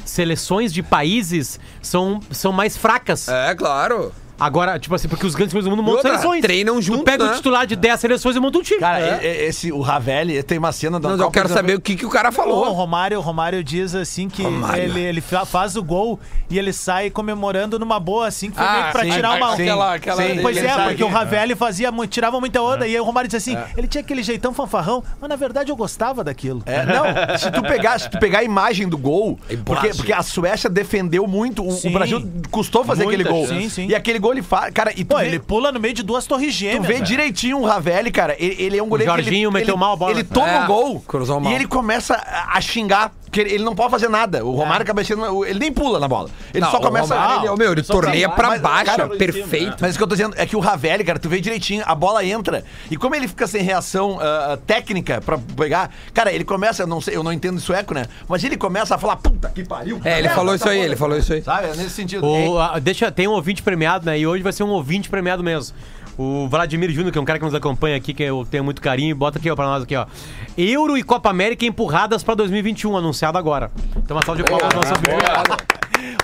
[0.06, 3.28] seleções de países são, são mais fracas.
[3.28, 4.12] É, claro.
[4.42, 6.42] Agora, tipo assim, porque os grandes times do mundo montam outra, seleções.
[6.42, 7.32] treinam Tu junto, pega né?
[7.32, 8.80] o titular de 10 seleções e monta um time.
[8.80, 11.80] Cara, e- esse, o Ravelli tem uma cena da eu Copa quero de saber o
[11.82, 12.72] que, que o cara O falou.
[12.72, 14.84] Romário, o Romário diz assim que Romário.
[14.84, 18.66] ele, ele fa- faz o gol e ele sai comemorando numa boa, assim, que foi
[18.66, 19.56] Ah, meio que pra sim, tirar uma.
[19.56, 21.08] sim, aquela- aquela- Sim, pois é, porque o.
[21.08, 24.54] Ravelli fazia, tirava muita onda e aí o Romário diz assim: ele tinha aquele jeitão
[24.54, 26.64] fanfarrão, mas na verdade eu gostava daquilo.
[26.66, 27.04] É, não,
[27.38, 29.94] se tu pegar, se tu pegar a imagem do gol, porque, imagem.
[29.96, 31.90] porque a Suécia defendeu muito, o, o.
[31.92, 33.48] Brasil custou fazer Muita aquele gol.
[33.48, 33.88] Sim, sim.
[33.88, 36.04] E aquele gol ele faz, cara, e tu Pô, vê, ele pula no meio de
[36.04, 36.86] duas torres tu gêmeas.
[36.86, 37.06] vê velho.
[37.06, 39.94] direitinho o Ravelli, cara, ele, ele é um goleiro que Jorginho ele, meteu ele, mal
[39.94, 40.12] a bola.
[40.12, 41.52] Ele toma É, o gol cruzou mal.
[41.52, 44.46] e ele começa a, a xingar, que ele, ele não pode fazer nada.
[44.46, 46.30] O Romário cabeceando, ele nem pula na bola.
[46.54, 49.78] Ele Não, só começa Romário, ele, meu, ele torneia pra Mas, baixo, cara, perfeito.
[49.80, 51.96] Mas o que eu tô dizendo é que o Ravelli, cara, tu vê direitinho, a
[51.96, 52.64] bola entra.
[52.90, 57.00] E como ele fica sem reação ah, técnica pra pegar, cara, ele começa, eu não
[57.00, 58.06] sei, eu não entendo sueco, né?
[58.28, 60.02] Mas ele começa a falar, puta que pariu.
[60.04, 61.42] É, ele falou isso essa aí, bola." ele falou isso aí.
[61.42, 61.68] Sabe?
[61.68, 62.26] É nesse sentido.
[62.26, 64.20] O, a- deixa, tem um ouvinte premiado, né?
[64.20, 65.76] E hoje vai ser um ouvinte premiado mesmo.
[66.18, 68.82] O Vladimir Júnior, que é um cara que nos acompanha aqui, que eu tenho muito
[68.82, 70.06] carinho, bota aqui ó, pra nós aqui, ó.
[70.62, 73.72] Euro e Copa América empurradas pra 2021, anunciado agora.
[73.98, 75.62] Então uma salva de palmas nosso ouvinte.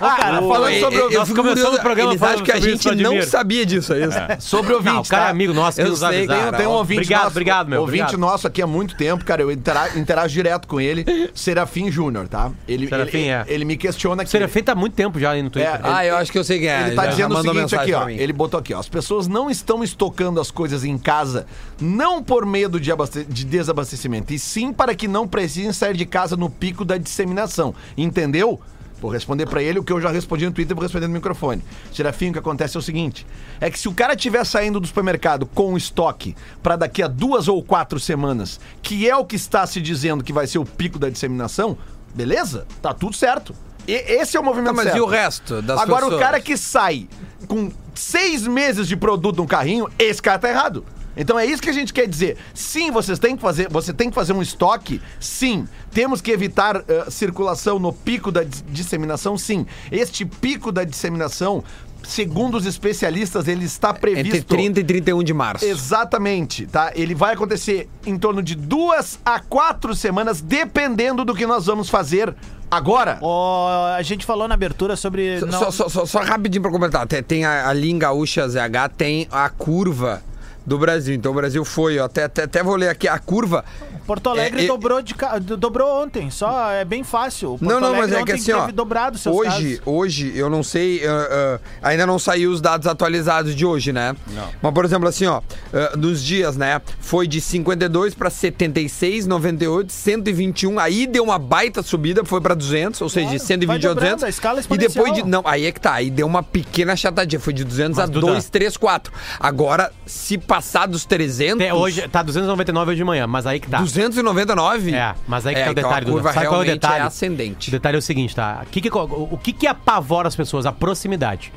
[0.00, 2.60] cara, o- Falando sobre o, eu fico curioso, o programa eles falando acham que a
[2.60, 4.18] gente não sabia disso, é isso.
[4.48, 5.30] Sobre ouvintes, Não, o cara é tá?
[5.30, 6.26] amigo nosso, Eu sei.
[6.26, 7.30] Tem, tem um ouvinte Obrigado, nosso.
[7.32, 7.80] obrigado, meu.
[7.80, 8.20] Ouvinte obrigado.
[8.20, 9.42] nosso aqui há muito tempo, cara.
[9.42, 11.04] Eu intera- interajo direto com ele.
[11.34, 12.50] Serafim Júnior, tá?
[12.68, 13.44] Ele, Serafim, ele, é.
[13.48, 14.30] ele me questiona O aqui.
[14.30, 15.72] Serafim tá há muito tempo já aí no Twitter.
[15.74, 16.86] É, Ah, eu acho que eu sei quem é.
[16.88, 18.08] Ele tá já dizendo o mandou seguinte aqui, ó.
[18.08, 18.78] Ele botou aqui, ó.
[18.78, 21.46] As pessoas não estão estocando as coisas em casa,
[21.80, 22.92] não por medo de,
[23.28, 27.74] de desabastecimento, e sim para que não precisem sair de casa no pico da disseminação.
[27.96, 28.60] Entendeu?
[29.00, 31.62] Vou responder pra ele o que eu já respondi no Twitter, vou responder no microfone.
[31.92, 33.24] Serafim, o que acontece é o seguinte:
[33.60, 37.46] é que se o cara estiver saindo do supermercado com estoque pra daqui a duas
[37.46, 40.98] ou quatro semanas, que é o que está se dizendo que vai ser o pico
[40.98, 41.78] da disseminação,
[42.12, 42.66] beleza?
[42.82, 43.54] Tá tudo certo.
[43.86, 45.04] E- esse é o movimento Tá, mas e certo.
[45.04, 46.20] o resto das Agora, o pessoas?
[46.24, 47.08] cara que sai
[47.46, 50.84] com seis meses de produto no carrinho, esse cara tá errado.
[51.18, 52.36] Então é isso que a gente quer dizer.
[52.54, 55.02] Sim, vocês têm que fazer, você tem que fazer um estoque.
[55.20, 59.36] Sim, temos que evitar eh, circulação no pico da dis- disseminação.
[59.36, 61.62] Sim, este pico da disseminação,
[62.04, 65.64] segundo os especialistas, ele está previsto Entre 30 e 31 de março.
[65.64, 66.92] Exatamente, tá?
[66.94, 71.88] Ele vai acontecer em torno de duas a quatro semanas, dependendo do que nós vamos
[71.90, 72.34] fazer
[72.70, 73.18] agora.
[73.20, 75.40] Ó, a gente falou na abertura sobre.
[75.40, 77.06] não- Só, só, só, só rapidinho pra comentar.
[77.06, 80.22] Tem, tem a, em Gaúcha ZH, tem a curva
[80.68, 81.14] do Brasil.
[81.14, 83.64] Então o Brasil foi, ó, até, até, até vou ler aqui a curva.
[84.06, 85.14] Porto Alegre É, é- dobrou, de,
[85.58, 87.50] dobrou ontem, só é bem fácil.
[87.58, 88.66] Porto não, não, mas Alegre é que assim, ó.
[88.70, 89.80] dobrado seus Hoje, casos.
[89.84, 94.14] hoje, eu não sei, ah, ah, ainda não saiu os dados atualizados de hoje, né?
[94.28, 94.48] Não.
[94.62, 95.42] Mas, por exemplo, assim, ó,
[95.74, 96.80] ah, nos dias, né?
[97.00, 100.78] Foi de 52 pra 76, 98, 121.
[100.78, 103.80] Aí deu uma baita subida, foi pra 200, ou seja, de Claro, 120 vai a
[103.80, 104.24] dobrando, 200.
[104.24, 105.22] a escala e depois de.
[105.24, 105.92] Não, aí é que tá.
[105.94, 107.38] Aí deu uma pequena chatadinha.
[107.40, 109.12] Foi de 200 Mas, a Duda- 2, 3, 4.
[109.38, 110.57] Agora, se passar
[110.88, 111.60] dos 300.
[111.62, 113.78] Até hoje, tá 299 hoje de manhã, mas aí que tá.
[113.78, 114.94] 299?
[114.94, 116.34] É, mas aí que é, tá o então detalhe, a curva Duda.
[116.34, 117.00] Sabe qual é o realmente detalhe?
[117.00, 117.70] é O ascendente.
[117.70, 118.60] detalhe é o seguinte, tá?
[118.64, 120.66] O que que, o, o que que apavora as pessoas?
[120.66, 121.52] A proximidade.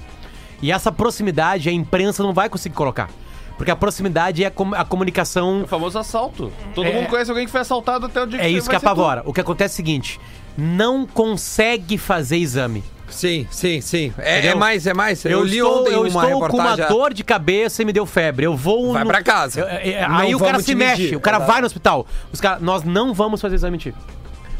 [0.62, 3.10] E essa proximidade a imprensa não vai conseguir colocar.
[3.58, 5.64] Porque a proximidade é a, com- a comunicação.
[5.64, 6.52] O famoso assalto.
[6.74, 6.94] Todo É.
[6.94, 9.22] mundo conhece alguém que foi assaltado até o dia É isso que vai ser apavora.
[9.26, 10.20] O que acontece é o seguinte:
[10.58, 12.84] não consegue fazer exame.
[13.12, 14.14] Sim, sim, sim.
[14.18, 15.24] É, é mais, é mais.
[15.26, 18.06] Eu, li estou, ontem eu uma estou com uma dor de cabeça e me deu
[18.06, 18.46] febre.
[18.46, 18.94] Eu vou.
[18.94, 19.60] Vai pra casa.
[19.62, 21.16] Eu- é, Não aí o cara vamos se mexe, medir.
[21.16, 22.08] o cara vai no hospital.
[22.32, 23.94] Os cara, nós não vamos fazer exame em ti.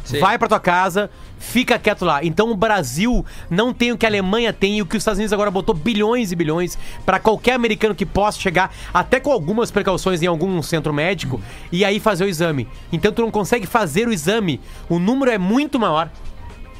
[0.04, 0.18] Sim.
[0.18, 2.24] Vai pra tua casa, fica quieto lá.
[2.24, 5.18] Então o Brasil não tem o que a Alemanha tem e o que os Estados
[5.18, 9.70] Unidos agora botou bilhões e bilhões pra qualquer americano que possa chegar, até com algumas
[9.70, 12.66] precauções em algum centro médico, e aí fazer o exame.
[12.92, 14.60] Então tu não consegue fazer o exame.
[14.88, 16.10] O número é muito maior.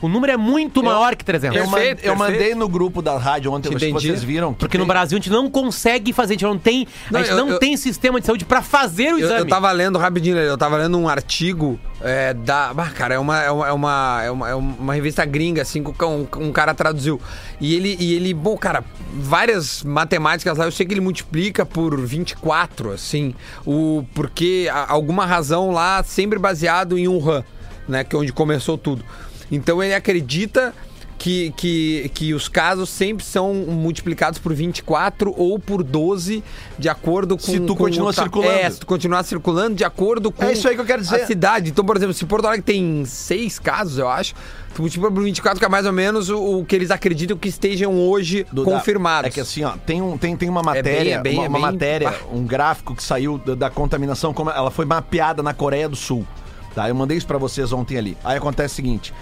[0.02, 1.56] O número é muito maior que 300.
[1.56, 2.18] Eu, Perfeito, eu perfeito.
[2.18, 4.08] mandei no grupo da rádio ontem, acho que entendi.
[4.08, 4.52] vocês viram.
[4.52, 7.20] que Porque no tem- Brasil a gente não consegue fazer, a gente não tem, Não,
[7.20, 9.40] a gente eu- não eu- tem sistema de saúde pra fazer o Eu, exame.
[9.40, 12.72] eu tava lendo rapidinho, eu tava lendo um artigo é, da.
[12.76, 15.84] Ah, cara, é uma, é, uma, é, uma, é, uma, é uma revista gringa, assim,
[15.84, 17.20] que um, um cara traduziu.
[17.60, 18.82] E ele, e ele, bom, cara,
[19.14, 23.34] várias matemáticas lá, eu sei que ele multiplica por 24, assim,
[23.64, 27.44] o, porque a- alguma razão lá sempre baseado em Wuhan,
[27.88, 29.04] né, que é onde começou tudo.
[29.52, 30.74] Então ele acredita
[31.18, 36.42] que, que, que os casos sempre são multiplicados por 24 ou por 12,
[36.76, 37.42] de acordo com.
[37.44, 38.50] Se tu com continua o circulando.
[38.50, 41.20] É, se tu continuar circulando de acordo com É isso aí que eu quero dizer.
[41.22, 41.70] a cidade.
[41.70, 44.34] Então, por exemplo, se Porto Alegre tem seis casos, eu acho,
[44.74, 47.48] tu multiplica por 24, que é mais ou menos o, o que eles acreditam que
[47.48, 49.28] estejam hoje Duda, confirmados.
[49.28, 51.58] É que assim, ó, tem, um, tem, tem uma matéria, é bem- uma, é uma
[51.58, 52.34] bem- matéria, Ah.
[52.34, 56.26] um gráfico que saiu da, da contaminação, como ela foi mapeada na Coreia do Sul.
[56.74, 56.88] Tá?
[56.88, 58.16] Eu mandei isso pra vocês ontem ali.
[58.24, 59.12] Aí acontece o seguinte: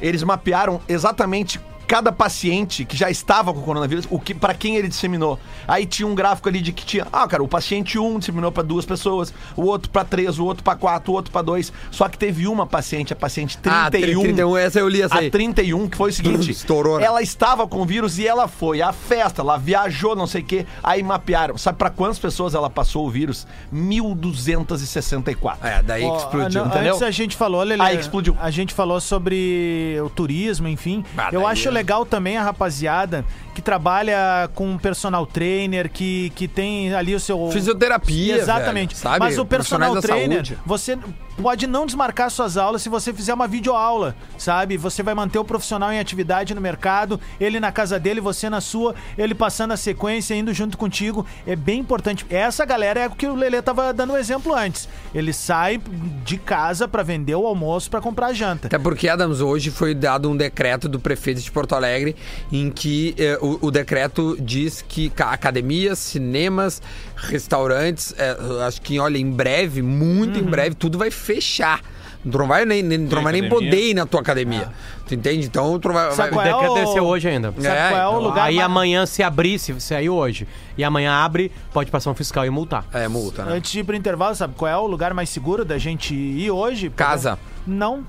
[0.00, 4.88] eles mapearam exatamente cada paciente que já estava com coronavírus, o que para quem ele
[4.88, 5.38] disseminou.
[5.68, 8.62] Aí tinha um gráfico ali de que tinha, ah, cara, o paciente 1 disseminou para
[8.62, 11.72] duas pessoas, o outro para três, o outro para quatro, o outro para dois.
[11.90, 15.28] Só que teve uma paciente, a paciente 31, Ah, 31, essa eu li essa aí.
[15.28, 17.04] a 31, que foi o seguinte: Estourou, né?
[17.06, 20.44] ela estava com o vírus e ela foi à festa, ela viajou, não sei o
[20.44, 20.66] quê.
[20.82, 21.56] Aí mapearam.
[21.56, 23.46] Sabe pra quantas pessoas ela passou o vírus?
[23.70, 25.66] 1264.
[25.66, 26.60] É, daí Ó, explodiu.
[26.64, 26.90] não, entendeu?
[26.94, 28.36] Antes a gente falou, Lelê, Aí explodiu.
[28.40, 31.04] A gente falou sobre o turismo, enfim.
[31.16, 31.75] Ah, Eu acho é.
[31.76, 37.20] Legal também a rapaziada que trabalha com um personal trainer, que, que tem ali o
[37.20, 37.50] seu.
[37.50, 38.94] Fisioterapia, Exatamente.
[38.94, 39.18] velho, sabe?
[39.20, 40.58] Mas o personal trainer, saúde.
[40.64, 40.98] você
[41.40, 44.76] pode não desmarcar suas aulas se você fizer uma videoaula, sabe?
[44.76, 48.60] Você vai manter o profissional em atividade no mercado, ele na casa dele, você na
[48.60, 51.26] sua, ele passando a sequência, indo junto contigo.
[51.46, 52.24] É bem importante.
[52.30, 54.88] Essa galera é o que o Lelê tava dando um exemplo antes.
[55.14, 55.80] Ele sai
[56.24, 58.66] de casa pra vender o almoço pra comprar a janta.
[58.68, 62.16] Até porque, Adams, hoje foi dado um decreto do prefeito de Porto Alegre
[62.50, 66.80] em que eh, o, o decreto diz que ca- academias, cinemas,
[67.16, 71.80] restaurantes, eh, acho que, olha, em breve, muito em breve, tudo vai fechar.
[72.28, 74.72] Tu não vai nem, nem, tu não vai nem poder ir na tua academia.
[75.06, 75.46] Tu entende?
[75.46, 76.10] Então, tu vai...
[76.10, 77.52] Sabe vai- O é decreto o- deve ser hoje ainda.
[77.52, 80.46] Sabe É, qual é o então, lugar Aí mais- amanhã, se abrir, se saiu hoje,
[80.76, 82.84] e amanhã abre, pode passar um fiscal e multar.
[82.92, 83.52] É, multa, né?
[83.54, 86.50] Antes de ir pro intervalo, sabe qual é o lugar mais seguro da gente ir
[86.50, 86.90] hoje?
[86.90, 87.38] Casa.
[87.64, 88.04] Não.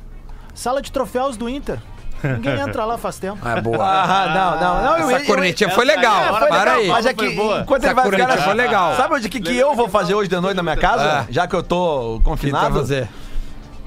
[0.55, 1.77] Sala de troféus do Inter.
[2.23, 3.38] Ninguém entra lá faz tempo.
[3.41, 3.77] Ah, boa.
[3.84, 4.97] Ah, não, não, não.
[4.99, 6.23] eu- Essa eu- cornetinha foi legal.
[6.23, 6.88] É, foi Para legal, aí.
[6.88, 7.60] Mas é que boa.
[7.62, 8.95] enquanto Essa ele vai ficar foi legal.
[8.95, 11.25] Sabe o que, que eu vou fazer hoje de noite na minha casa?
[11.30, 11.34] É.
[11.34, 12.69] Já que eu tô O que confinado?
[12.71, 13.08] vai fazer?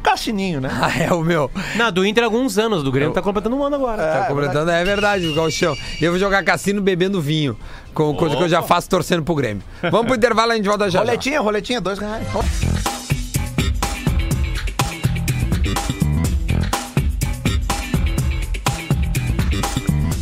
[0.03, 0.71] Cassininho, né?
[0.81, 1.51] Ah, é o meu.
[1.77, 4.03] Não, do Inter há alguns anos, do Grêmio tá completando um ano agora.
[4.03, 5.77] Tá completando, é verdade, o Galchão.
[6.01, 7.55] Eu vou jogar cassino bebendo vinho,
[7.93, 9.63] com coisa que eu já faço torcendo pro Grêmio.
[9.91, 10.93] Vamos pro intervalo, a gente volta já.
[10.93, 10.99] já.
[11.01, 12.27] Roletinha, roletinha, dois reais.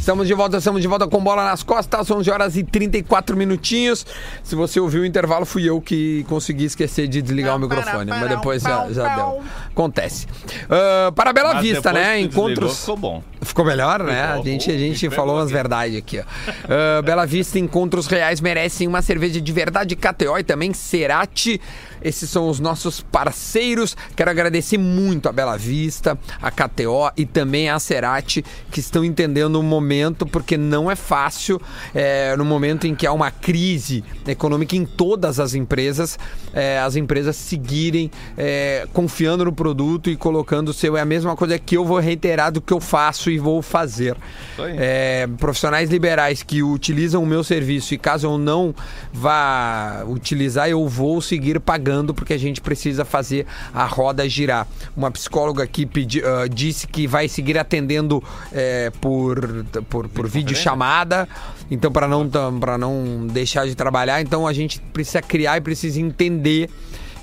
[0.09, 4.07] Estamos de volta, estamos de volta com bola nas costas, 11 horas e 34 minutinhos.
[4.43, 8.27] Se você ouviu o intervalo, fui eu que consegui esquecer de desligar o microfone, mas
[8.27, 9.43] depois já, já deu.
[9.71, 10.27] Acontece.
[10.71, 12.23] Ah, para Bela Mas Vista, né?
[12.23, 12.81] que desligou, Encontros.
[12.81, 13.23] Ficou bom.
[13.49, 14.23] Ficou melhor, né?
[14.25, 14.45] A Ficou.
[14.45, 16.23] gente, a gente falou umas verdades aqui, ó.
[16.69, 21.59] Ah, Bela Vista, encontros reais merecem uma cerveja de verdade KTO e também Cerati.
[22.03, 23.97] Esses são os nossos parceiros.
[24.15, 29.57] Quero agradecer muito a Bela Vista, a KTO e também a Cerati, que estão entendendo
[29.57, 31.61] o momento, porque não é fácil,
[31.95, 36.19] é, no momento em que há uma crise econômica em todas as empresas,
[36.53, 40.99] é, as empresas seguirem é, confiando no produto e colocando o seu.
[40.99, 44.17] É a mesma coisa que eu vou reiterar do que eu faço e vou fazer.
[44.59, 48.75] É, profissionais liberais que utilizam o meu serviço e caso eu não
[49.13, 54.67] vá utilizar, eu vou seguir pagando porque a gente precisa fazer a roda girar.
[54.97, 58.23] Uma psicóloga aqui pedi, ah, disse que vai seguir atendendo
[58.53, 61.29] é, por, por, por vídeo chamada,
[61.71, 66.01] então para não, para não deixar de trabalhar, então a gente precisa criar e precisa
[66.01, 66.69] entender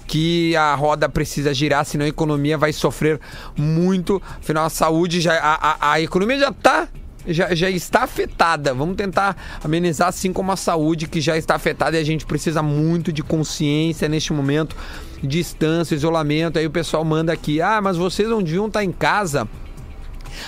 [0.07, 3.19] que a roda precisa girar, senão a economia vai sofrer
[3.57, 4.21] muito.
[4.39, 5.33] Afinal, a saúde já.
[5.37, 6.87] A, a, a economia já está.
[7.27, 8.71] Já, já está afetada.
[8.71, 12.61] Vamos tentar amenizar, assim como a saúde, que já está afetada e a gente precisa
[12.61, 14.75] muito de consciência neste momento,
[15.23, 16.59] distância, isolamento.
[16.59, 19.47] Aí o pessoal manda aqui: ah, mas vocês não deviam estar em casa.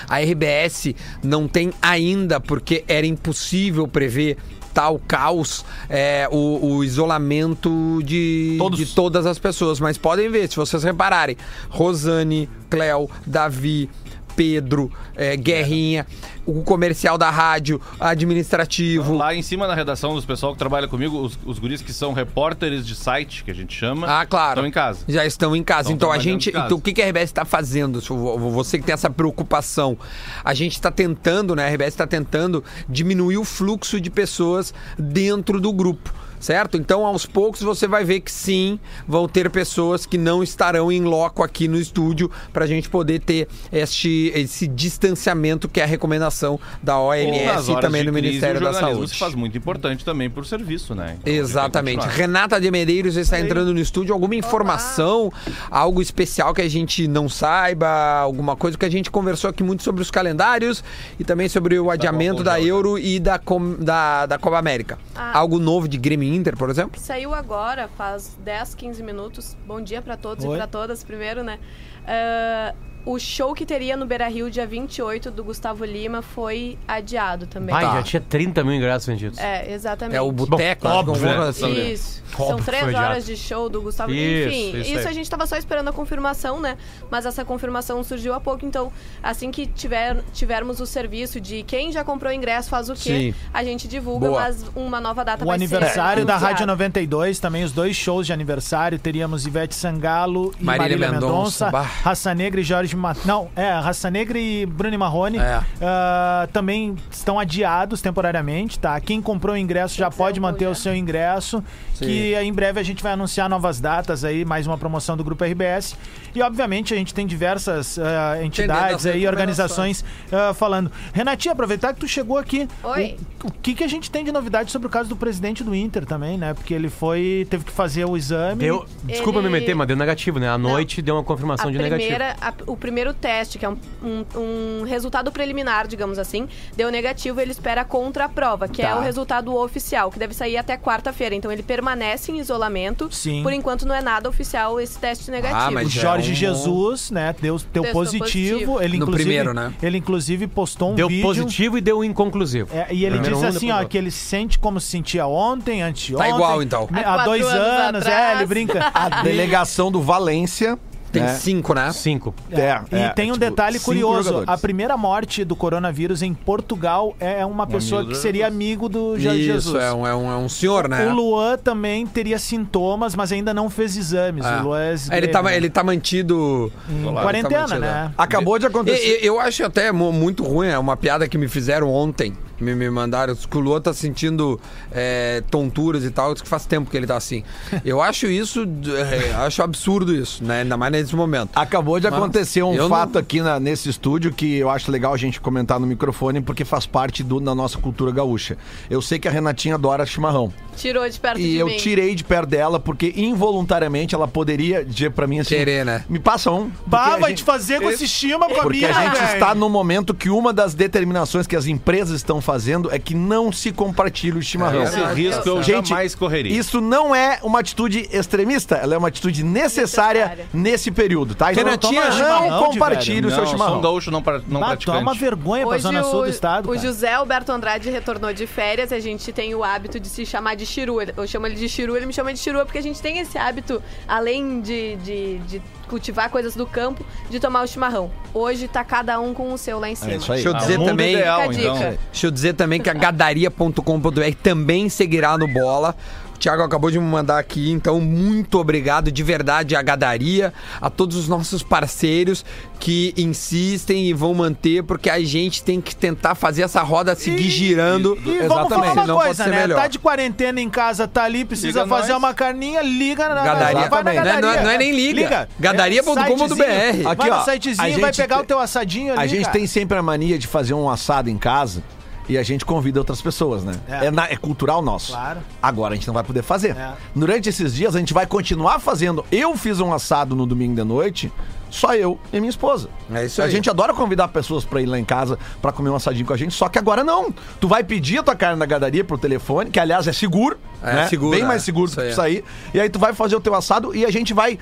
[0.08, 0.93] A RBS
[1.24, 4.38] não tem ainda, porque era impossível prever
[4.77, 9.79] tal caos, é, o, o isolamento de, de todas as pessoas.
[9.79, 11.35] Mas podem ver, se vocês repararem,
[11.67, 13.89] Rosane, Cléo, Davi,
[14.38, 16.06] Pedro, é, Guerrinha,
[16.45, 19.15] o comercial da rádio, administrativo.
[19.17, 22.13] Lá em cima na redação dos pessoal que trabalha comigo, os, os guris que são
[22.13, 24.52] repórteres de site, que a gente chama, Ah, claro.
[24.60, 25.00] estão em casa.
[25.08, 25.91] Já estão em casa.
[25.91, 26.50] Estão então a gente.
[26.50, 28.00] Então o que que a RBS está fazendo?
[28.00, 29.97] Você que tem essa preocupação.
[30.45, 31.65] A gente está tentando, né?
[31.67, 36.13] A RBS está tentando diminuir o fluxo de pessoas dentro do grupo.
[36.39, 36.78] Certo?
[36.78, 41.02] Então, aos poucos, você vai ver que sim, vão ter pessoas que não estarão em
[41.02, 45.88] loco aqui no estúdio para a gente poder ter este, esse distanciamento que é a
[45.88, 49.12] recomendação da OMS e também do crise, Ministério o da Saúde.
[49.12, 51.17] se faz muito importante também por serviço, né?
[51.21, 52.06] Então, Exatamente.
[52.08, 54.13] Renata de Medeiros está entrando no estúdio.
[54.13, 55.32] Alguma informação,
[55.71, 57.88] algo especial que a gente não saiba,
[58.19, 60.84] alguma coisa que a gente conversou aqui muito sobre os calendários
[61.19, 65.00] e também sobre o adiamento da Copa, Euro e da, Com- da, da Copa América.
[65.15, 65.38] Ah.
[65.38, 66.99] Algo novo de Grêmio Inter, por exemplo?
[66.99, 69.57] Saiu agora, faz 10, 15 minutos.
[69.65, 70.53] Bom dia pra todos Oi.
[70.53, 71.59] e pra todas, primeiro, né?
[72.05, 72.73] Ah,
[73.05, 77.73] o show que teria no Beira Rio dia 28 do Gustavo Lima foi adiado também.
[77.73, 77.93] Ai, Tá.
[77.95, 79.39] já tinha 30 mil ingressos vendidos.
[79.39, 80.17] É, exatamente.
[80.17, 81.49] É o boteco, que óbvio, né?
[81.91, 82.21] Isso.
[82.33, 85.07] Óbvio São três horas de show do Gustavo Isso, Enfim, isso isso, aí.
[85.07, 86.77] a gente tava só esperando a confirmação, né?
[87.10, 88.65] Mas essa confirmação surgiu há pouco.
[88.65, 88.91] Então,
[89.23, 93.36] assim que tiver, tivermos o serviço de quem já comprou ingresso faz o quê, Sim.
[93.53, 94.41] a gente divulga, Boa.
[94.41, 96.53] mas uma nova data O vai ser aniversário da anunciada.
[96.53, 98.99] Rádio 92, também os dois shows de aniversário.
[98.99, 101.71] Teríamos Ivete Sangalo e Marília Marília, Mendonça, Mendonça.
[101.71, 101.81] bah.
[102.03, 103.17] Raça Negra e Jorge Mat...
[103.25, 105.38] Não, é, Raça Negra e Bruno Marrone.
[105.38, 105.62] É.
[105.81, 108.99] Ah, também estão adiados temporariamente, tá?
[108.99, 111.63] Quem comprou o ingresso já que pode manter o seu ingresso.
[111.97, 115.43] Que em breve a gente vai anunciar novas datas aí, mais uma promoção do Grupo
[115.43, 115.95] RBS.
[116.36, 120.91] E obviamente a gente tem diversas ah, entidades das aí, organizações ah, falando.
[121.12, 122.67] Renatinha, aproveitar que tu chegou aqui.
[122.83, 123.17] Oi.
[123.43, 125.73] O, o que, que a gente tem de novidade sobre o caso do presidente do
[125.73, 126.53] Inter também, né?
[126.53, 127.47] Porque ele foi.
[127.49, 128.60] teve que fazer o exame.
[128.60, 130.47] Deu, desculpa Ele- me meter, mas deu negativo, né?
[130.49, 132.10] À noite deu uma confirmação A de negativo.
[132.10, 136.89] primeira, a- o primeiro teste, que é um, um- um resultado preliminar, digamos assim, deu
[136.91, 138.97] negativo, ele espera a contraprova, que é Tá.
[138.97, 141.35] o resultado oficial, que deve sair até quarta-feira.
[141.35, 143.09] Então ele permanece em isolamento.
[143.11, 143.43] Sim.
[143.43, 145.59] Por enquanto não é nada oficial esse teste negativo.
[145.59, 148.23] Ah, mas O Jorge é um- Jesus, né, deu, deu positivo.
[148.23, 148.81] positivo.
[148.81, 149.73] Ele, No inclusive, primeiro, né?
[149.81, 151.23] Ele, inclusive, postou um Deu vídeo.
[151.23, 152.69] positivo e deu inconclusivo.
[152.73, 156.17] É, e ele disse assim, ó, que ele se sente como se sentia ontem, anteontem.
[156.17, 156.87] Tá igual, então.
[156.93, 158.91] Há dois anos anos, é, ele brinca.
[158.93, 160.77] A delegação do Valência.
[161.12, 161.34] Tem né?
[161.36, 161.91] cinco, né?
[161.93, 162.34] Cinco.
[162.52, 167.15] É, E é, tem um tipo, detalhe curioso: a primeira morte do coronavírus em Portugal
[167.20, 169.84] é uma pessoa que seria amigo do Jorge Isso, Jesus.
[169.84, 171.08] é um, é, um, é um senhor, né?
[171.08, 174.46] O Luan também teria sintomas, mas ainda não fez exames.
[174.46, 174.58] É.
[174.60, 176.72] O Luan é É, ele, tá, grego, ele tá mantido.
[176.89, 178.12] em Ele tá quarentena, mantido, né?
[178.17, 179.20] Acabou de E- acontecer.
[179.24, 182.34] e- Eu, acho até mu- muito ruim, é uma piada que me fizeram ontem.
[182.60, 184.60] Me, me mandaram, que o Luan tá sentindo
[184.91, 187.43] é, tonturas e tal, diz que faz tempo que ele tá assim.
[187.86, 188.65] Eu acho isso,
[189.12, 190.62] é, acho absurdo isso, né?
[190.62, 191.50] Ainda mais nesse momento.
[191.56, 195.13] Acabou de Mas acontecer um fato não- aqui na- nesse estúdio que eu acho legal
[195.13, 198.58] a gente comentar no microfone porque faz parte do- da nossa cultura gaúcha.
[198.89, 200.52] Eu sei que a Renatinha adora chimarrão.
[200.76, 201.78] Tirou de perto E de eu mim.
[201.78, 206.04] tirei de perto dela porque involuntariamente ela poderia dizer pra mim assim: Querer, né?
[206.10, 206.70] Me passa um.
[206.70, 209.20] Porque Bah, vai gente- te fazer com esse estima com a Porque minha, a gente
[209.20, 209.34] velho.
[209.34, 213.51] está no momento que uma das determinações que as empresas estão fazendo é que não
[213.51, 214.83] se compartilha o chimarrão.
[214.83, 216.57] Esse Não, risco eu Gente, jamais correria.
[216.57, 220.47] Isso não é uma atitude extremista, ela é uma atitude necessária, Necessária.
[220.53, 221.51] nesse período, tá?
[221.51, 223.81] Então Renatinha, não chimarrão de compartilhe o não, seu sou um chimarrão.
[223.81, 224.97] gaúcho não, pra, não Bah, praticante.
[224.99, 226.69] toma vergonha pra Hoje Zona Sul do estado.
[226.69, 226.88] o cara.
[226.88, 230.55] José Alberto Andrade retornou de férias e a gente tem o hábito de se chamar
[230.55, 230.99] de Chiru.
[231.01, 233.38] Eu chamo ele de Chiru, ele me chama de Chiru porque a gente tem esse
[233.38, 238.12] hábito, além de, de, de cultivar coisas do campo, de tomar o chimarrão.
[238.34, 240.12] Hoje tá cada um com o seu lá em cima.
[240.13, 240.38] É isso aí.
[240.43, 241.13] Deixa eu Ah, dizer mundo também.
[241.13, 241.78] ideal, então.
[242.12, 245.95] Deixa eu dizer também que a gadaria.com.br também seguirá no bola.
[246.38, 250.88] O Thiago acabou de me mandar aqui, então muito obrigado de verdade à Gadaria, a
[250.88, 252.45] todos os nossos parceiros
[252.80, 257.50] que insistem e vão manter, porque a gente tem que tentar fazer essa roda seguir
[257.50, 258.15] girando.
[258.23, 259.62] E vamos falar uma coisa, né?
[259.62, 259.82] melhor.
[259.82, 262.19] Tá de quarentena em casa, tá ali, precisa Liga fazer nós.
[262.19, 263.89] uma carninha, liga na Gadaria.
[263.89, 264.41] vai na Não é- gadaria.
[264.41, 265.50] não é- não é nem liga.
[265.60, 266.38] Gadaria.com.br.
[266.38, 267.04] sitezinho.
[267.04, 269.21] Vai Aqui, no ó, sitezinho a e vai gente pegar tem- o teu assadinho ali,
[269.23, 269.54] A gente cara.
[269.54, 271.82] tem sempre a mania de fazer um assado em casa
[272.29, 273.73] e a gente convida outras pessoas, né?
[273.87, 274.05] É.
[274.07, 275.11] É, na- é cultural nosso.
[275.13, 275.39] Claro.
[275.61, 276.75] Agora a gente não vai poder fazer.
[276.75, 276.93] É.
[277.15, 279.25] Durante esses dias a gente vai continuar fazendo.
[279.31, 281.31] Eu fiz um assado no domingo de noite,
[281.69, 282.89] só eu e minha esposa.
[283.13, 283.51] É isso A aí.
[283.51, 286.37] gente adora convidar pessoas pra ir lá em casa pra comer um assadinho com a
[286.37, 287.33] gente, só que agora não.
[287.59, 290.93] Tu vai pedir a tua carne na gadaria pro telefone, que aliás é seguro, É,
[290.95, 291.07] né?
[291.07, 291.45] seguro, Bem é.
[291.45, 292.11] mais seguro do Isso que aí.
[292.11, 292.43] tu sair.
[292.73, 294.57] E aí tu vai fazer o teu assado e a gente vai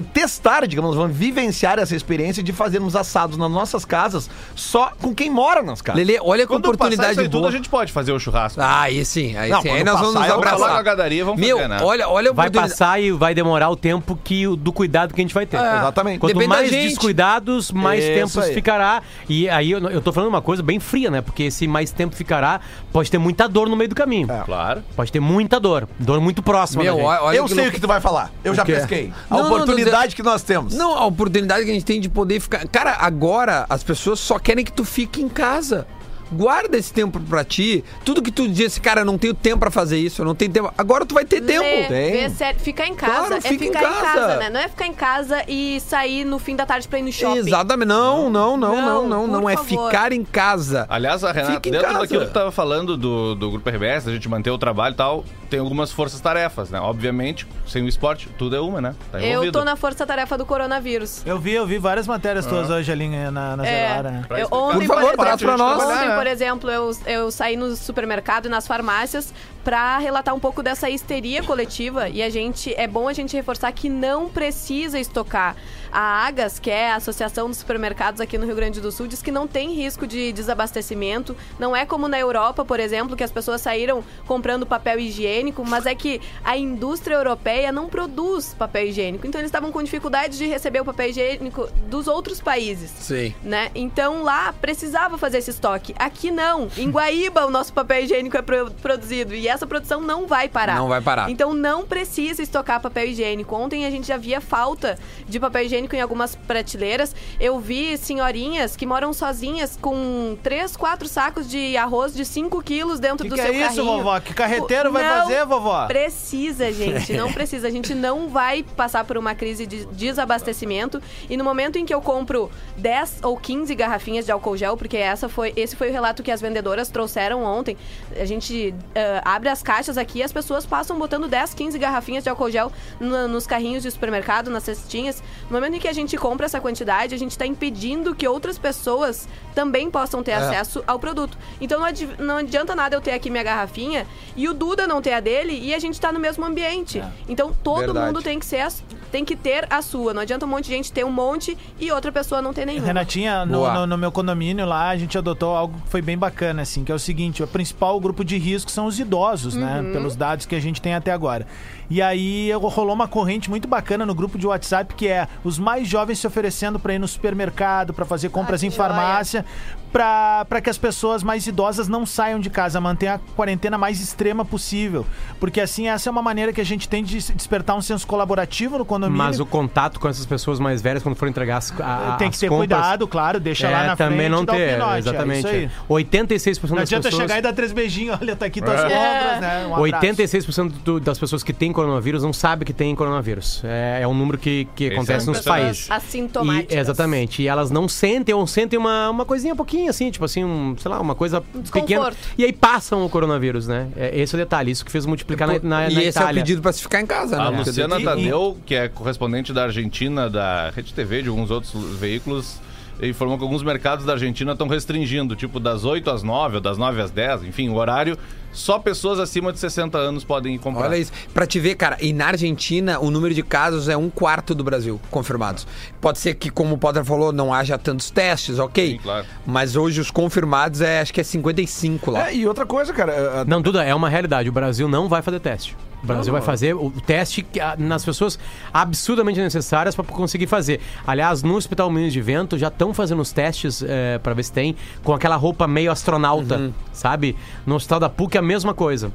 [0.00, 5.28] testar, digamos, vamos vivenciar essa experiência de fazermos assados nas nossas casas só com quem
[5.28, 6.06] mora nas casas.
[6.06, 7.48] Lele, olha que Quando passar oportunidade isso aí tudo, boa.
[7.48, 8.60] a gente pode fazer o churrasco.
[8.60, 9.68] Ah, aí sim, aí Não, sim.
[9.68, 10.76] Aí quando nós vamos passar, nos eu vou Vamos lá abraçar.
[10.76, 11.78] na gadaria, vamos Meu, fazer, né?
[11.82, 12.70] olha, olha a Vai oportunidade.
[12.70, 15.56] passar e vai demorar o tempo que, o- do cuidado que a gente vai ter.
[15.56, 15.76] É.
[15.78, 16.18] Exatamente.
[16.20, 16.88] Quanto Depende da mais gente.
[16.90, 18.54] descuidados, mais Isso tempo aí.
[18.54, 19.02] ficará.
[19.28, 21.20] E aí eu, eu tô falando uma coisa bem fria, né?
[21.20, 22.60] Porque se mais tempo ficará,
[22.92, 24.28] pode ter muita dor no meio do caminho.
[24.44, 24.82] Claro.
[24.94, 25.88] Pode ter muita dor.
[25.98, 26.82] Dor muito próxima.
[26.82, 27.08] Meu, da gente.
[27.08, 27.70] olha, olha eu sei louco.
[27.70, 28.30] o que tu vai falar.
[28.44, 28.72] Eu já quê?
[28.74, 29.12] pesquei.
[29.30, 29.48] A Não, não,
[29.82, 30.74] oportunidade que nós temos.
[30.74, 32.66] Não, a oportunidade que a gente tem de poder ficar.
[32.68, 35.86] Cara, agora as pessoas só querem que tu fique em casa.
[36.34, 37.84] Guarda esse tempo pra ti.
[38.06, 40.50] Tudo que tu disse, cara, eu não tenho tempo pra fazer isso, eu não tenho
[40.50, 40.72] tempo.
[40.78, 41.60] Agora tu vai ter tempo.
[41.62, 42.12] Lê, Tem.
[42.12, 43.12] vê série, ficar em casa.
[43.18, 44.02] Claro, é fica em ficar em casa.
[44.02, 44.36] casa.
[44.38, 44.48] né?
[44.48, 47.36] Não é ficar em casa e sair no fim da tarde pra ir no shopping.
[47.36, 47.88] Exatamente.
[47.88, 49.50] Não, não, não, não, Não, não, não.
[49.50, 49.90] É favor.
[49.90, 50.86] ficar em casa.
[50.88, 51.98] Aliás, a Renata, em dentro casa.
[52.00, 54.96] daquilo que tu tava falando do, do Grupo RBS, da gente manter o trabalho e
[54.96, 56.80] tal, tem algumas forças-tarefas, né?
[56.80, 58.94] Obviamente, sem o esporte, tudo é uma, né?
[59.10, 59.58] Tá Eu envolvido.
[59.58, 61.20] tô na força-tarefa do coronavírus.
[61.26, 64.26] Eu vi, eu vi várias matérias tuas hoje ali na, na É, Zero Hora, né?
[64.30, 65.82] Eu, ontem, Por favor, exemplo, pra nós.
[65.82, 66.30] Ontem, por né?
[66.32, 69.34] exemplo, eu, eu saí no supermercado e nas farmácias
[69.64, 73.70] para relatar um pouco dessa histeria coletiva e a gente é bom a gente reforçar
[73.72, 75.56] que não precisa estocar.
[75.94, 79.20] A Agas, que é a Associação dos Supermercados aqui no Rio Grande do Sul, diz
[79.20, 81.36] que não tem risco de desabastecimento.
[81.58, 85.84] Não é como na Europa, por exemplo, que as pessoas saíram comprando papel higiênico, mas
[85.84, 89.26] é que a indústria europeia não produz papel higiênico.
[89.26, 92.90] Então eles estavam com dificuldade de receber o papel higiênico dos outros países.
[92.90, 93.34] Sim.
[93.42, 93.70] Né?
[93.74, 95.94] Então lá precisava fazer esse estoque.
[95.98, 96.68] Aqui não.
[96.74, 100.76] Em Guaíba o nosso papel higiênico é pro- produzido e essa produção não vai parar.
[100.76, 101.30] Não vai parar.
[101.30, 103.54] Então não precisa estocar papel higiênico.
[103.54, 104.98] Ontem a gente já via falta
[105.28, 107.14] de papel higiênico em algumas prateleiras.
[107.38, 112.98] Eu vi senhorinhas que moram sozinhas com três, quatro sacos de arroz de 5 quilos
[112.98, 113.84] dentro Que do que seu é isso, carrinho.
[113.84, 114.20] vovó?
[114.20, 115.86] Que carreteiro vai Não fazer, vovó?
[115.86, 117.12] Precisa, gente.
[117.12, 117.68] Não precisa.
[117.68, 121.00] A gente não vai passar por uma crise de desabastecimento.
[121.28, 124.96] E no momento em que eu compro 10 ou 15 garrafinhas de álcool gel, porque
[124.96, 127.76] essa foi, esse foi o relato que as vendedoras trouxeram ontem.
[128.18, 132.22] A gente ah, abre as caixas aqui e as pessoas passam botando 10, 15 garrafinhas
[132.24, 135.22] de álcool gel no- nos carrinhos de supermercado, nas cestinhas.
[135.50, 138.58] No momento em que a gente compra essa quantidade, a gente está impedindo que outras
[138.58, 141.36] pessoas também possam ter acesso ao produto.
[141.60, 145.02] Então não, adi- não adianta nada eu ter aqui minha garrafinha e o Duda não
[145.02, 147.02] ter a dele e a gente tá no mesmo ambiente.
[147.28, 148.06] Então todo Verdade.
[148.06, 148.62] mundo tem que ser
[149.10, 150.14] tem que ter a sua.
[150.14, 152.86] Não adianta um monte de gente ter um monte e outra pessoa não ter nenhuma.
[152.86, 156.62] Renatinha, no, no- no meu condomínio lá, a gente adotou algo que foi bem bacana,
[156.62, 159.82] assim, que é o seguinte: o principal grupo de risco são os idosos, né?
[159.92, 161.46] Pelos dados que a gente tem até agora.
[161.90, 165.88] E aí rolou uma corrente muito bacana no grupo de WhatsApp que é os mais
[165.88, 168.88] jovens se oferecendo para ir no supermercado, para fazer compras que em joia.
[168.88, 169.44] farmácia,
[169.92, 174.44] para que as pessoas mais idosas não saiam de casa, mantenha a quarentena mais extrema
[174.44, 175.04] possível.
[175.38, 178.78] Porque assim, essa é uma maneira que a gente tem de despertar um senso colaborativo
[178.78, 179.18] no condomínio.
[179.22, 182.34] Mas o contato com essas pessoas mais velhas quando for entregar as, a, tem que
[182.36, 184.56] as ter compras, cuidado, claro, deixa lá é, na também frente não e dá o
[184.56, 185.38] ter, pinote, é exatamente.
[185.38, 185.70] isso aí.
[185.90, 188.82] 86% Não das adianta pessoas chegar e dar três beijinhos, olha, tá aqui tuas É.
[188.84, 189.66] compras, né?
[189.68, 190.06] Um abraço.
[190.06, 193.60] 86% do- das pessoas que têm coronavírus não sabem que têm coronavírus.
[193.64, 195.90] É, é um número que, que Esse acontece é um nos países.
[195.90, 196.74] Assintomáticas.
[196.76, 197.42] E, exatamente.
[197.42, 200.90] E elas não sentem ou sentem uma, uma coisinha pouquinho assim, tipo assim, um, sei
[200.90, 201.62] lá, uma coisa pequena.
[201.62, 202.18] desconforto.
[202.36, 203.88] E aí passam o coronavírus, né?
[203.96, 204.70] É, esse é o detalhe.
[204.70, 206.42] Isso que fez multiplicar na, na, e na esse é o Itália.
[206.42, 207.42] pedido pra se ficar em casa, né?
[207.42, 212.60] A Luciana Tadeu, que é correspondente da Argentina, da Rede TV, de alguns outros veículos,
[213.08, 216.78] informou que alguns mercados da Argentina estão restringindo, tipo das 8 às 9 ou das
[216.78, 218.16] 9 às 10, enfim, o horário.
[218.52, 220.82] Só pessoas acima de 60 anos podem ir comprar.
[220.84, 221.10] Olha isso.
[221.32, 224.62] Pra te ver, cara, e na Argentina o número de casos é um quarto do
[224.62, 225.66] Brasil confirmados.
[226.00, 228.92] Pode ser que, como o Potter falou, não haja tantos testes, ok?
[228.92, 229.26] Sim, claro.
[229.46, 232.28] Mas hoje os confirmados é, acho que é 55 lá.
[232.28, 233.12] É, e outra coisa, cara.
[233.12, 234.48] é, Não, Duda, é uma realidade.
[234.50, 235.74] O Brasil não vai fazer teste.
[236.02, 238.38] O Brasil vai fazer o teste que, nas pessoas
[238.72, 240.80] absurdamente necessárias para conseguir fazer.
[241.06, 244.52] Aliás, no Hospital Minas de Vento já estão fazendo os testes é, para ver se
[244.52, 244.74] tem
[245.04, 247.36] com aquela roupa meio astronauta, sabe?
[247.64, 249.12] No Hospital da PUC é a mesma coisa.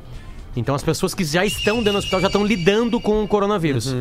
[0.59, 3.93] Então as pessoas que já estão dentro do hospital já estão lidando com o coronavírus,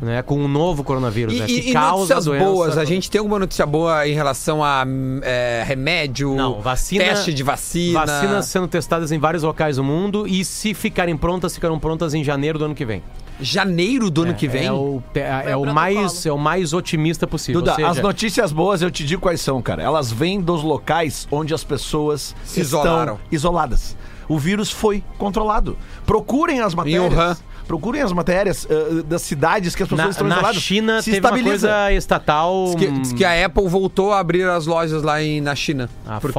[0.00, 0.22] né?
[0.22, 1.44] Com o novo coronavírus, E, né?
[1.48, 2.44] e- Que e causa a notícias doença.
[2.44, 4.84] boas, a gente tem alguma notícia boa em relação a
[5.22, 8.06] é, remédio, Não, vacina- teste de vacina?
[8.06, 12.24] Vacinas sendo testadas em vários locais do mundo e se ficarem prontas, ficarão prontas em
[12.24, 13.02] janeiro do ano que vem.
[13.40, 14.66] Janeiro do ano que vem?
[14.66, 17.60] É o, é, é o mais, é o mais otimista possível.
[17.60, 19.80] Duda, seja, as notícias boas eu te digo quais são, cara.
[19.82, 23.18] Elas vêm dos locais onde as pessoas Se estão isolaram.
[23.30, 23.96] isoladas.
[24.28, 25.76] O vírus foi controlado.
[26.06, 27.12] Procurem as matérias.
[27.12, 27.36] Wuhan.
[27.66, 30.62] Procurem as matérias eh, das cidades que as pessoas na, estão na isoladas.
[30.62, 31.68] China Se teve uma estabiliza.
[31.68, 32.64] coisa estatal.
[32.64, 35.90] Diz que, diz que a Apple voltou a abrir as lojas lá em, na China.
[36.06, 36.38] A porque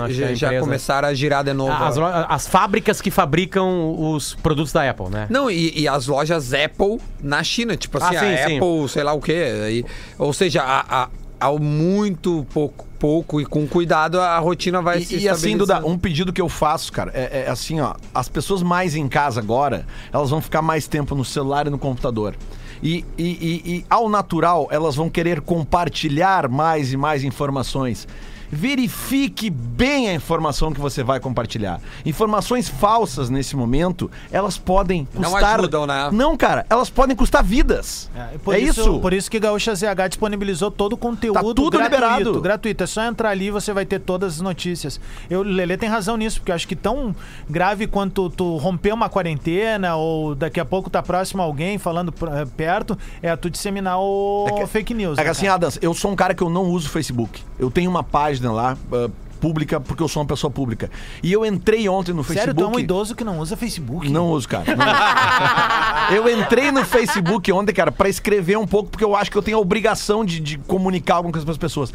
[0.00, 1.70] acho que é já, já começaram a girar de novo.
[1.72, 1.96] As,
[2.28, 5.28] as fábricas que fabricam os produtos da Apple, né?
[5.30, 8.56] Não, e, e as lojas Apple na China, tipo assim, Ah, sim, a sim.
[8.56, 9.44] Apple, sei lá o quê.
[9.64, 9.84] aí-
[10.18, 11.08] ou seja, a, a-
[11.38, 15.84] ao muito pouco, pouco e com cuidado, a rotina vai se E, e assim, Duda,
[15.86, 17.94] um pedido que eu faço, cara, é, é assim, ó.
[18.14, 21.78] As pessoas mais em casa agora, elas vão ficar mais tempo no celular e no
[21.78, 22.36] computador.
[22.82, 28.06] E, e, e- e, ao natural, elas vão querer compartilhar mais e mais informações.
[28.50, 31.80] Verifique bem a informação que você vai compartilhar.
[32.04, 35.58] Informações falsas nesse momento, elas podem Não custar.
[35.58, 36.10] ajudam, né?
[36.12, 38.10] Não, cara, elas podem custar vidas.
[38.14, 39.00] É, É, por isso.
[39.00, 42.40] Por isso que Gaúcha ZH disponibilizou todo o conteúdo Tá tudo gratuito, liberado.
[42.40, 42.84] gratuito.
[42.84, 45.00] É só entrar ali e você vai ter todas as notícias.
[45.28, 47.14] Eu, Lelê tem razão nisso, porque eu acho que tão
[47.48, 52.12] grave quanto tu romper uma quarentena ou daqui a pouco tá próximo a alguém falando
[52.32, 55.18] eh, perto, é tu disseminar o É que- fake news.
[55.18, 55.48] É que né, assim?
[55.48, 57.42] Adams, eu sou um cara que eu não uso Facebook.
[57.58, 58.76] Eu tenho uma página lá.
[58.92, 59.10] ah,
[59.40, 60.90] pública porque eu sou uma pessoa pública.
[61.22, 62.62] E eu entrei ontem no Sério, Facebook.
[62.62, 64.06] tu é um idoso que não usa Facebook?
[64.10, 64.76] Não uso, cara.
[64.76, 66.14] Não uso.
[66.28, 69.42] eu entrei no Facebook ontem, cara, pra escrever um pouco, porque eu acho que eu
[69.42, 71.90] tenho a obrigação de, de comunicar alguma coisa pras pessoas.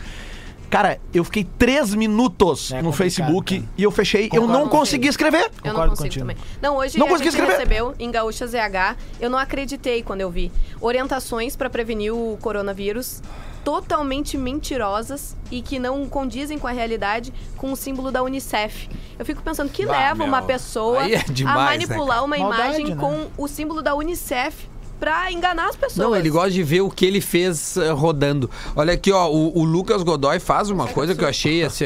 [0.72, 3.72] Cara, eu fiquei três minutos É no Facebook cara.
[3.78, 4.28] e eu fechei.
[4.34, 5.44] eu não consegui escrever.
[5.64, 6.26] Eu não Concordo consigo contigo.
[6.26, 6.38] também.
[6.60, 7.60] Não, hoje Não a consegui gente escrever.
[7.60, 10.52] recebeu em Gaúcha ZH, eu não acreditei quando eu vi.
[10.82, 13.22] Orientações para prevenir o coronavírus
[13.66, 18.88] totalmente mentirosas e que não condizem com a realidade com o símbolo da Unicef.
[19.18, 22.38] Eu fico pensando que Bah, leva meu, uma pessoa é a demais, né, manipular uma
[22.38, 22.96] Maldade, imagem né?
[22.96, 24.68] com o símbolo da Unicef
[25.00, 25.98] pra enganar as pessoas.
[26.08, 28.50] Não, ele gosta de ver o que ele fez eh, rodando.
[28.76, 31.86] Olha aqui, ó, o, o Lucas Godoy faz uma coisa que eu achei, assim,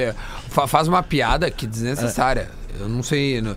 [0.49, 2.51] fa- faz uma piada que desnecessária.
[2.79, 3.55] Eu não sei, não-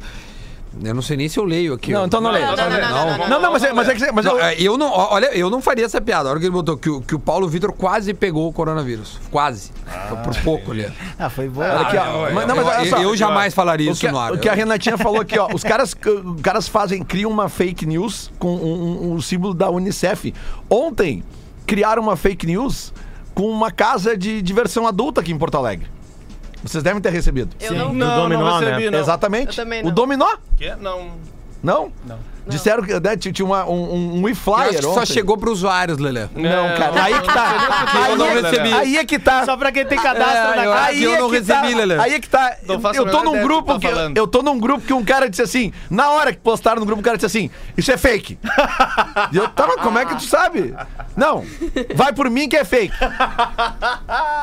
[0.83, 1.93] eu não sei nem se eu leio aqui.
[1.93, 2.47] Não, então não, leio.
[2.47, 4.91] não, não, não, não, mas é, mas é que mas Não, eu- é, eu não,
[4.91, 6.29] olha, eu não faria essa piada.
[6.29, 9.19] A hora que ele botou que, o- que o Paulo Vitor quase pegou o coronavírus.
[9.31, 9.71] Quase.
[10.09, 10.91] Foi por pouco ali.
[11.19, 11.67] Ah, foi boa.
[11.67, 12.29] Olha aqui, ó.
[12.29, 13.03] eu- Mas- não, mas eu- olha só.
[13.03, 14.33] eu jamais falaria O isso que, no ar.
[14.33, 15.49] o que a Renatinha falou aqui, ó.
[15.53, 19.69] Os caras, os caras fazem, criam uma fake news com um, um- um símbolo da
[19.71, 20.33] Unicef.
[20.71, 21.23] Ontem,
[21.67, 22.93] criaram uma fake news
[23.35, 25.87] com uma casa de diversão adulta aqui em Porto Alegre.
[26.63, 27.55] Vocês devem ter recebido.
[27.61, 27.93] Eu não.
[27.93, 28.91] Não, dominó, não recebi, né?
[28.93, 28.99] não.
[29.01, 29.59] Exatamente.
[29.59, 29.95] Eu também O não.
[29.95, 30.37] dominó?
[30.57, 30.75] Que?
[30.77, 31.11] Não.
[31.63, 31.93] Não?
[32.07, 32.19] Não.
[32.47, 35.07] Disseram que né, tinha uma- um, um, e-flyer só ontem.
[35.07, 36.27] chegou pro usuários, Lelê.
[36.35, 37.03] Não, É, cara.
[37.05, 37.89] Aí que tá.
[37.95, 38.73] Eu Aí, não é- recebi.
[38.73, 39.45] aí é que tá.
[39.45, 40.93] Só pra quem tem cadastro É, na casa.
[40.93, 41.99] que eu não tá, recebi, Lelê.
[42.01, 42.57] Aí é que tá.
[42.95, 45.29] Eu tô num do grupo que que, tá eu tô num grupo que um cara
[45.29, 48.39] disse assim, na hora que postaram no grupo, o cara disse assim: "Isso é fake".
[49.33, 50.75] e eu tava, como é que tu sabe?
[51.17, 51.45] Não.
[51.95, 52.95] Vai por mim que é fake.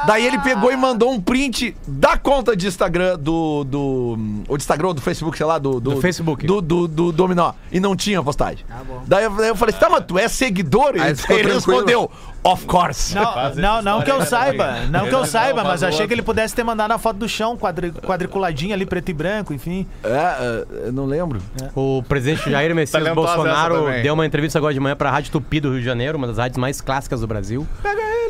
[0.08, 4.64] Daí ele pegou e mandou um print da conta de Instagram do do ou de
[4.64, 6.46] Instagram ou do Facebook, sei lá, do Do Facebook.
[6.46, 8.66] do, do, do Dominó e não tinha postagem.
[9.08, 11.54] Daí eu, daí eu falei: "Tá, mas tu é seguidor?" E Aí ele, ele tranquilo.
[11.54, 12.12] respondeu:
[12.44, 13.14] "Of course".
[13.16, 16.56] Não, não, não que eu saiba, não que eu saiba, mas achei que ele pudesse
[16.56, 19.88] ter mandado a foto do chão, quadri, quadriculadinha ali, preto e branco, enfim.
[20.04, 21.42] É, é, eu não lembro.
[21.76, 25.60] O presidente Jair Messias Talentosa Bolsonaro deu uma entrevista agora de manhã pra Rádio Tupi
[25.60, 27.68] do Rio de Janeiro, uma das rádios mais clássicas do Brasil.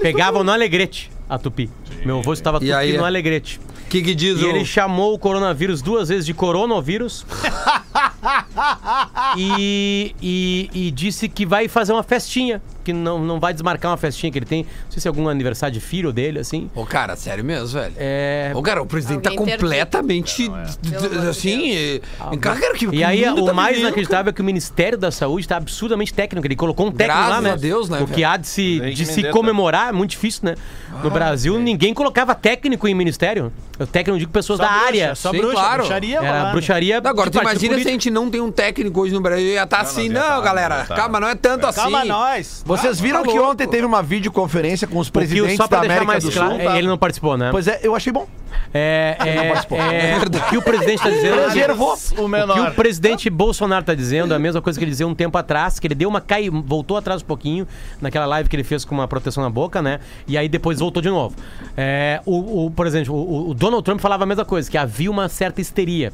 [0.01, 1.69] Pegavam no Alegrete a Tupi.
[2.05, 2.97] Meu avô estava Tupi aí?
[2.97, 3.59] no Alegrete.
[3.89, 4.49] O que, que diz E o.
[4.49, 7.25] ele chamou o coronavírus duas vezes de coronavírus.
[9.35, 12.61] e, e, e disse que vai fazer uma festinha.
[12.83, 14.63] Que não, não vai desmarcar uma festinha que ele tem.
[14.63, 16.69] Não sei se é algum aniversário de filho dele, assim.
[16.75, 17.93] Ô, cara, sério mesmo, velho?
[17.97, 18.51] É.
[18.55, 19.65] Ô, cara, o presidente tá Alguém interdito.
[19.65, 20.45] completamente.
[20.47, 21.71] amor de assim.
[21.73, 22.01] eh,
[22.39, 25.45] cara, que, E aí, o tá mais vivendo, inacreditável é que o Ministério da Saúde
[25.45, 26.45] está absurdamente técnico.
[26.45, 27.51] Ele colocou um técnico Graças lá, né?
[27.51, 30.55] a Deus, né, O que há de se, de se comemorar é muito difícil, né?
[31.03, 33.51] No Brasil, ninguém colocava técnico em ministério.
[33.79, 35.15] O técnico, eu digo pessoas Só da bruxa, área.
[35.15, 35.77] Só Sim, bruxa, claro.
[35.77, 36.17] bruxaria.
[36.17, 36.51] Era rolando.
[36.51, 36.97] bruxaria.
[36.97, 39.45] Agora, de tu imagina se a gente não tem um técnico hoje no Brasil.
[39.47, 40.75] Ia estar assim, ia não, tá, galera.
[40.75, 40.95] não ia tá.
[40.95, 41.79] calma, não é tanto assim.
[41.79, 42.61] Calma nós.
[42.81, 45.81] Vocês viram tá que ontem teve uma videoconferência com os O presidentes só pra da
[45.81, 46.61] deixar América mais do claro, Sul?
[46.71, 47.49] é, ele não participou, né?
[47.51, 48.27] Pois é, eu achei bom.
[48.73, 49.77] É, é, participou.
[49.79, 51.35] é, o que o presidente está dizendo.
[51.43, 51.89] Preservou.
[52.09, 52.73] O O que o menor.
[52.75, 55.87] presidente Bolsonaro está dizendo é a mesma coisa que ele dizia um tempo atrás, que
[55.87, 57.67] ele deu uma cai, voltou atrás um pouquinho
[58.01, 59.99] naquela live que ele fez com uma proteção na boca, né?
[60.27, 61.35] E aí depois voltou de novo.
[61.77, 65.09] É, o, o- por exemplo, o, o Donald Trump falava a mesma coisa, que havia
[65.09, 66.11] uma certa histeria.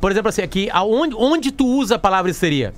[0.00, 2.72] Por exemplo, assim, aqui, aonde, onde tu usa a palavra histeria?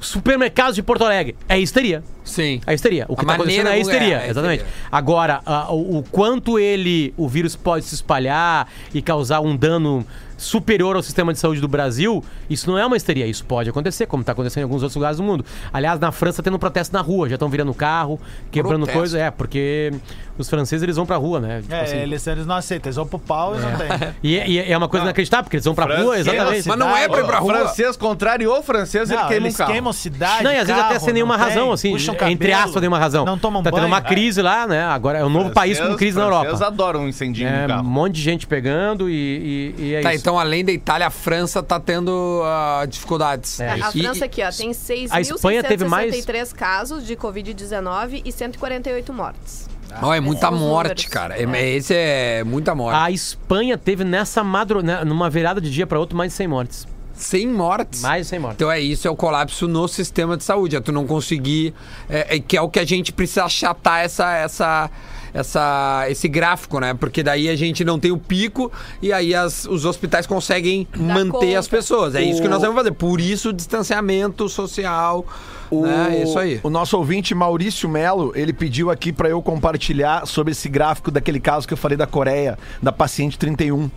[0.00, 1.36] Supermercados de Porto Alegre.
[1.48, 2.02] É histeria.
[2.24, 2.60] Sim.
[2.66, 3.04] É histeria.
[3.08, 4.60] O que está acontecendo é como é, histeria, é exatamente.
[4.60, 4.88] histeria.
[4.90, 10.06] Agora, o, o quanto ele, o vírus pode se espalhar e causar um dano
[10.40, 13.26] superior ao sistema de saúde do Brasil, isso não é uma histeria.
[13.26, 15.44] Isso pode acontecer, como está acontecendo em alguns outros lugares do mundo.
[15.72, 18.18] Aliás, na França tendo um protesto na rua, já estão virando carro,
[18.50, 18.98] quebrando Protesto.
[18.98, 19.18] coisa.
[19.18, 19.92] É, porque
[20.38, 21.60] os franceses eles vão pra rua, né?
[21.60, 21.96] Tipo É, assim.
[21.98, 23.90] eles, eles não aceitam, eles vão pro pau e não tem.
[24.22, 26.68] E, e é uma coisa inacreditável, porque eles vão pra rua, Francês, exatamente.
[26.68, 27.54] Mas não é pra ir pra O rua.
[27.58, 29.72] francês contrariou o francês, ele Não, queima um eles carro.
[29.72, 30.44] queimam cidade.
[30.44, 32.80] Não, e às vezes até sem nenhuma não razão, tem, assim, puxam entre cabelo, aspas,
[32.80, 33.24] nenhuma razão.
[33.24, 33.88] Não tomam tá tendo banho.
[33.92, 34.84] uma crise lá, né?
[34.84, 36.44] Agora é um novo país com Francês- crise na Europa.
[36.48, 40.14] Francês adoram um incendinho É, um monte de gente pegando e, e- e é Tá,
[40.14, 40.22] isso.
[40.22, 43.60] então além da Itália, a França tá tendo ah, dificuldades.
[43.60, 44.72] É, A França aqui, ó, tem
[45.10, 49.68] A Espanha teve mais- 6.663 casos de Covid-19 e 148 mortes.
[50.00, 51.04] Não, é muita morte, números.
[51.06, 51.36] cara.
[51.36, 51.70] É, É.
[51.70, 52.96] Esse é muita morte.
[52.96, 56.86] A Espanha teve nessa madrugada, numa virada de dia pra outro, mais de 100 mortes.
[57.14, 58.00] 100 mortes.
[58.00, 58.56] Mais de 100 mortes.
[58.56, 60.76] Então é isso, é o colapso no sistema de saúde.
[60.76, 61.74] É tu não conseguir.
[62.08, 64.90] É, é que é o que a gente precisa achatar essa, essa,
[65.32, 66.94] essa, esse gráfico, né?
[66.94, 68.70] Porque daí a gente não tem o pico
[69.02, 71.58] e aí as- os hospitais conseguem manter conta.
[71.58, 72.14] as pessoas.
[72.14, 72.92] É isso que O- nós vamos fazer.
[72.92, 75.24] Por isso, o distanciamento social.
[75.70, 76.16] O, né?
[76.18, 76.58] É isso aí.
[76.64, 81.38] o nosso ouvinte Maurício Melo, ele pediu aqui pra eu compartilhar sobre esse gráfico daquele
[81.38, 83.88] caso que eu falei da Coreia, da paciente 31.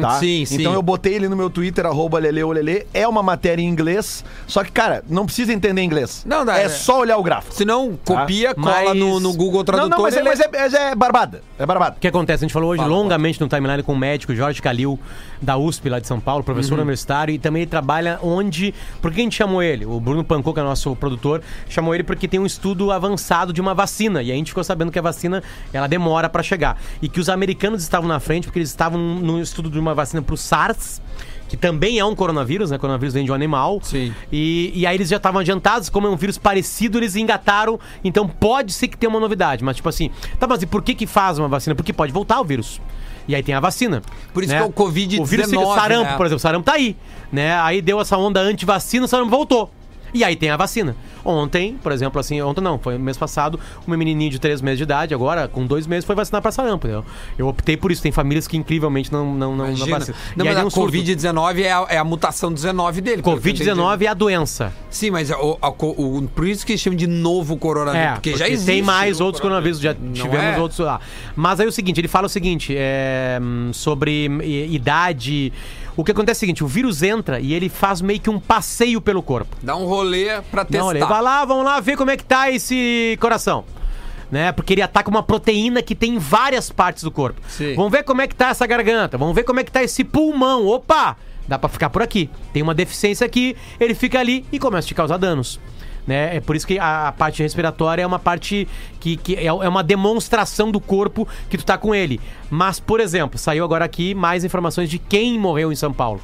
[0.00, 0.18] tá?
[0.20, 0.56] sim, sim.
[0.60, 2.86] Então eu botei ele no meu Twitter, arroba leleolele.
[2.94, 6.22] É uma matéria em inglês, só que, cara, não precisa entender inglês.
[6.24, 6.68] Não, dá, é é.
[6.70, 7.54] só olhar o gráfico.
[7.54, 9.90] Se não, copia, cola Mas- no, no Google Não, Tradutor.
[9.90, 11.42] não, mas, é, mas é, mas é barbada.
[11.58, 11.96] É barbada.
[11.96, 12.44] O que acontece?
[12.44, 14.98] A gente falou hoje longamente no timeline com o médico Jorge Calil,
[15.42, 18.72] da USP lá de São Paulo, professor universitário, e também ele trabalha onde.
[19.02, 19.84] Por que a gente chamou ele?
[19.84, 23.60] O Bruno Pancô, que é nosso produtor, chamou ele porque tem um estudo avançado de
[23.60, 24.22] uma vacina.
[24.22, 26.80] E a gente ficou sabendo que a vacina ela demora pra chegar.
[27.02, 30.22] E que os americanos estavam na frente porque eles estavam no estudo de uma vacina
[30.22, 31.00] pro SARS.
[31.48, 32.78] Que também é um coronavírus, né?
[32.78, 33.80] Coronavírus vem de um animal.
[33.82, 34.14] Sim.
[34.30, 37.80] E, e aí eles já estavam adiantados, como é um vírus parecido, eles engataram.
[38.04, 39.64] Então pode ser que tenha uma novidade.
[39.64, 41.74] Mas, tipo assim, tá, mas e por que que faz uma vacina?
[41.74, 42.80] Porque pode voltar o vírus.
[43.26, 44.02] E aí tem a vacina.
[44.32, 44.58] Por isso né?
[44.58, 46.16] que é o Covid-19, O vírus sarampo, né?
[46.16, 46.36] por exemplo.
[46.36, 46.96] O sarampo tá aí.
[47.30, 47.58] Né?
[47.60, 49.70] Aí deu essa onda anti-vacina, o sarampo voltou.
[50.12, 50.96] E aí tem a vacina.
[51.24, 54.84] Ontem, por exemplo, assim, ontem não, foi mês passado, uma menininha de três meses de
[54.84, 57.04] idade, agora com dois meses, foi vacinar pra sarampo, entendeu?
[57.36, 58.00] Eu optei por isso.
[58.02, 60.16] Tem famílias que incrivelmente não, não, não, não vacinam.
[60.36, 60.96] Não, mas a um surto.
[60.96, 63.22] Covid-19 é, a- é a mutação 19 dele.
[63.22, 63.70] pelo que eu entendi.
[63.70, 64.72] Covid-19 é a doença.
[64.88, 68.06] Sim, mas o, co- o- por isso que chamam de novo coronavírus.
[68.08, 68.66] É, porque, porque, já existe.
[68.66, 70.58] tem mais outros coronavírus, já Não tivemos é?
[70.58, 71.00] outros lá.
[71.36, 73.38] Mas aí o seguinte, ele fala o seguinte, é,
[73.72, 74.26] sobre
[74.72, 75.52] idade.
[75.98, 78.38] O que acontece é o seguinte, o vírus entra e ele faz meio que um
[78.38, 79.56] passeio pelo corpo.
[79.60, 80.84] Dá um rolê pra testar.
[80.84, 83.64] Não, ele vai lá, vamos lá ver como é que tá esse coração.
[84.30, 84.52] Né?
[84.52, 87.40] Porque ele ataca uma proteína que tem em várias partes do corpo.
[87.48, 87.74] Sim.
[87.74, 90.04] Vamos ver como é que tá essa garganta, vamos ver como é que tá esse
[90.04, 90.68] pulmão.
[90.68, 91.16] Opa!
[91.48, 92.30] Dá pra ficar por aqui.
[92.52, 95.58] Tem uma deficiência aqui, ele fica ali e começa a te causar danos.
[96.08, 96.36] Né?
[96.36, 98.66] É por isso que a, a parte respiratória é uma parte
[98.98, 102.18] que, que é, é uma demonstração do corpo que tu tá com ele.
[102.48, 106.22] Mas, por exemplo, saiu agora aqui mais informações de quem morreu em São Paulo.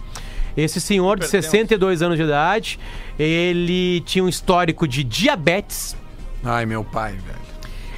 [0.57, 2.80] Esse senhor de 62 anos de idade,
[3.18, 5.95] ele tinha um histórico de diabetes,
[6.43, 7.39] Ai, meu pai, velho.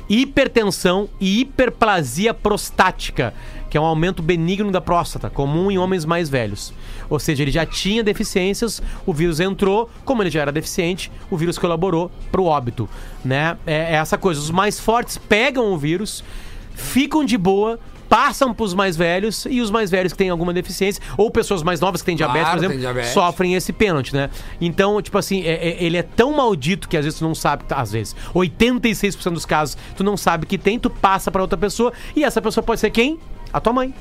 [0.09, 3.32] hipertensão e hiperplasia prostática,
[3.77, 6.72] que é um aumento benigno da próstata, comum em homens mais velhos.
[7.11, 11.37] Ou seja, ele já tinha deficiências, o vírus entrou, como ele já era deficiente, o
[11.37, 12.89] vírus colaborou para o óbito,
[13.22, 13.59] né?
[13.66, 16.24] É, é essa coisa, os mais fortes pegam o vírus,
[16.74, 20.55] ficam de boa, passam para os mais velhos e os mais velhos que têm alguma
[20.55, 23.11] deficiência ou pessoas mais novas que têm diabetes, Claro, por exemplo, diabetes.
[23.11, 24.31] sofrem esse pênalti, né?
[24.59, 27.62] Então, tipo assim, é- é- ele é tão maldito que às vezes tu não sabe,
[27.68, 31.93] às vezes, 86% dos casos, tu não sabe que tem, tu passa pra outra pessoa
[32.14, 33.18] e essa pessoa pode ser quem?
[33.57, 33.95] A tua mãe.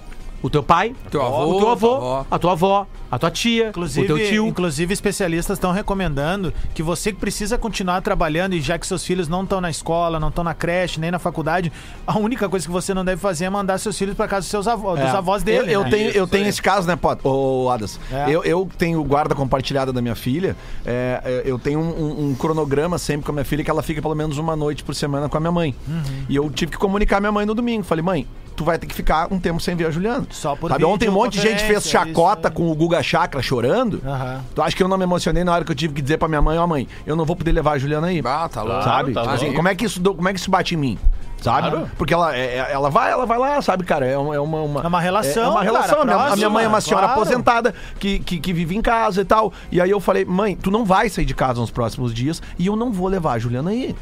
[0.43, 2.25] O teu pai, Teu avô, o teu avô, avó.
[2.29, 4.45] a tua avó, a tua tia, Inclusive, o teu tio.
[4.45, 9.27] inclusive, especialistas estão recomendando que você que precisa continuar trabalhando e já que seus filhos
[9.27, 11.71] não estão na escola, não estão na creche, nem na faculdade,
[12.05, 14.49] a única coisa que você não deve fazer é mandar seus filhos para casa dos
[14.51, 15.17] seus avós, dos É.
[15.17, 15.69] avós dele.
[15.73, 15.89] Eu, eu né?
[15.89, 17.21] tenho, eu tenho esse caso, né, Pot?
[17.27, 17.99] Ô, Adas?
[18.11, 18.25] É.
[18.29, 20.55] Eu, eu tenho guarda compartilhada da minha filha.
[20.85, 23.81] é, é, eu tenho um, um- um cronograma sempre com a minha filha que ela
[23.81, 25.73] fica pelo menos uma noite por semana com a minha mãe.
[25.87, 26.03] Uhum.
[26.29, 27.83] E eu tive que comunicar a minha mãe no domingo.
[27.83, 30.25] Falei, mãe, tu vai ter que ficar um tempo sem ver a Juliana.
[30.31, 33.41] Só por Sabe, ontem um monte de gente fez chacota isso com o Guga Chakra
[33.41, 34.01] chorando.
[34.05, 34.41] Aham.
[34.53, 36.27] Tu acha que eu não me emocionei na hora que eu tive que dizer pra
[36.27, 38.21] minha mãe, ó mãe, eu não vou poder levar a Juliana aí.
[38.25, 38.83] Ah, tá louco.
[38.83, 39.13] sabe?
[39.13, 40.99] tá assim, como é que isso, como é que isso bate em mim?
[41.41, 41.69] Sabe?
[41.69, 41.91] Claro.
[41.97, 44.05] Porque ela, é- é- ela vai, ela vai lá, sabe, cara?
[44.05, 46.01] É uma, é uma, uma, É uma relação, É, uma cara, relação.
[46.01, 47.21] A minha- a minha próxima, mãe é uma senhora claro.
[47.21, 49.53] aposentada que, que, que vive em casa e tal.
[49.71, 52.65] E aí eu falei, mãe, tu não vai sair de casa nos próximos dias e
[52.65, 53.95] eu não vou levar a Juliana aí.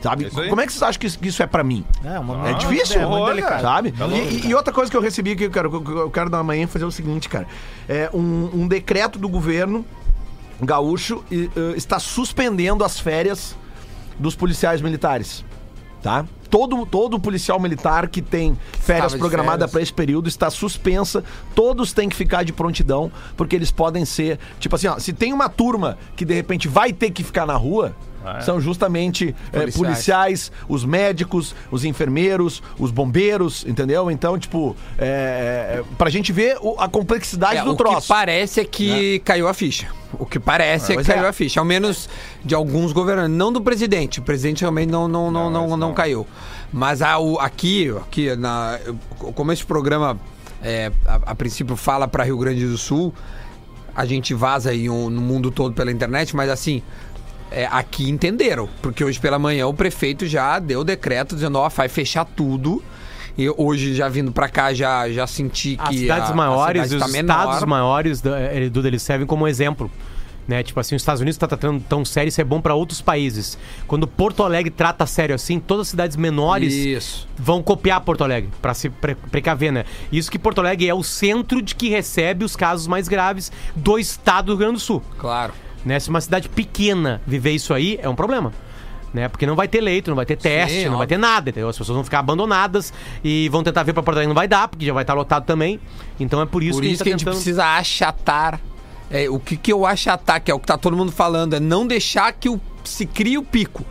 [0.00, 0.30] Sabe?
[0.34, 0.48] Aí.
[0.48, 1.84] Como é que vocês acham que isso, que isso é pra mim?
[2.04, 3.60] É, uma- É difícil, é muito delicado.
[3.60, 3.92] sabe?
[3.92, 6.10] Tá E- louco, e, e outra coisa que eu recebi que eu quero, que eu
[6.10, 7.46] quero dar amanhã fazer o seguinte, cara.
[7.88, 9.84] É um, um decreto do governo
[10.60, 13.56] gaúcho e, eh, está suspendendo as férias
[14.18, 15.44] dos policiais militares.
[16.02, 16.24] Tá?
[16.48, 21.22] Todo, todo policial militar que tem férias programadas para esse período está suspensa.
[21.54, 24.38] Todos têm que ficar de prontidão, porque eles podem ser.
[24.58, 27.54] Tipo assim, ó, se tem uma turma que de repente vai ter que ficar na
[27.54, 27.94] rua,
[28.24, 28.40] é?
[28.42, 29.76] são justamente eh, Policiais.
[29.76, 34.10] policiais, os médicos, os enfermeiros, os bombeiros, entendeu?
[34.10, 38.08] Então, tipo, é, pra gente ver o- a complexidade É, do o que troço.
[38.08, 39.88] parece é que caiu a ficha.
[40.18, 41.28] O que parece é que caiu é.
[41.28, 41.60] a ficha.
[41.60, 42.08] Ao menos
[42.44, 43.36] de alguns governantes.
[43.36, 44.18] Não do presidente.
[44.20, 46.26] O presidente realmente não, não, não, não, não, caiu.
[46.72, 48.78] Mas a, o- aqui, aqui na,
[49.34, 50.18] como esse programa
[50.62, 53.14] é, a, a princípio fala para Rio Grande do Sul,
[53.94, 56.82] a gente vaza aí um- no mundo todo pela internet, mas assim.
[57.50, 61.68] É, aqui entenderam, porque hoje pela manhã o prefeito já deu o decreto dizendo, ó,
[61.68, 62.82] vai fechar tudo.
[63.38, 66.82] E hoje, já vindo pra cá, já, já senti que As cidades a- a maiores
[66.88, 67.38] cidade e os tá menor.
[67.44, 69.90] estados maiores, da- eh, Duda, eles servem como exemplo.
[70.48, 70.64] Né?
[70.64, 73.56] Tipo assim, os Estados Unidos tá tratando tão sério, isso é bom pra outros países.
[73.86, 77.28] Quando Porto Alegre trata sério assim, todas as cidades menores Isso.
[77.38, 79.84] vão copiar Porto Alegre, pra se pre precaver, né?
[80.10, 83.96] Isso que Porto Alegre é o centro de que recebe os casos mais graves do
[83.96, 85.00] estado do Rio Grande do Sul.
[85.18, 85.52] Claro.
[85.84, 85.98] Né?
[85.98, 88.52] Se uma cidade pequena viver isso aí, é um problema.
[89.12, 89.28] Né?
[89.28, 91.08] Porque não vai ter leito, não vai ter teste, não vai óbvio.
[91.08, 91.68] ter nada, entendeu?
[91.68, 92.92] As pessoas vão ficar abandonadas
[93.24, 95.44] e vão tentar vir pra Porto Alegre, não vai dar, porque já vai estar lotado
[95.44, 95.80] também.
[96.20, 97.42] Então é por isso Por que isso a que a gente gente tá tentando...
[97.42, 98.60] precisa achatar.
[99.10, 101.60] é, o que, que eu achatar, que é o que tá todo mundo falando, é
[101.60, 103.84] não deixar que o, se crie o pico.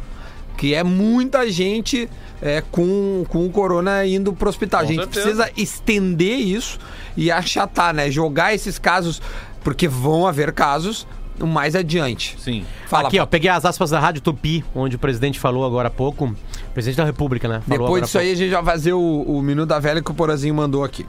[0.56, 2.10] que é muita gente
[2.42, 4.82] é, com, com o corona indo pro hospital.
[4.82, 5.44] Com a gente certeza.
[5.44, 6.80] precisa estender isso
[7.18, 8.10] e achatar, né?
[8.10, 9.22] Jogar esses casos,
[9.66, 11.06] porque vão haver casos
[11.48, 12.36] mais adiante.
[12.40, 12.66] Sim.
[12.88, 15.92] Fala, Aqui, ó, peguei as aspas da Rádio Tupi, onde o presidente falou agora há
[15.92, 16.36] pouco.
[16.74, 17.62] Presidente da República, né?
[17.68, 20.14] Falou Depois disso aí, a gente vai fazer o, o Minuto da Velha que o
[20.14, 21.06] Porazinho mandou aqui.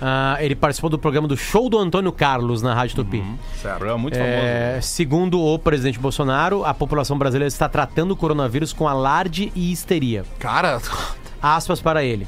[0.00, 3.24] Ah, ele participou do programa do Show do Antônio Carlos na Rádio Tupi.
[3.62, 4.34] Programa muito famoso.
[4.34, 9.72] É, segundo o presidente Bolsonaro, a população brasileira está tratando o coronavírus com alarde e
[9.72, 10.24] histeria.
[10.38, 10.80] Cara,
[11.42, 12.26] Aspas para ele.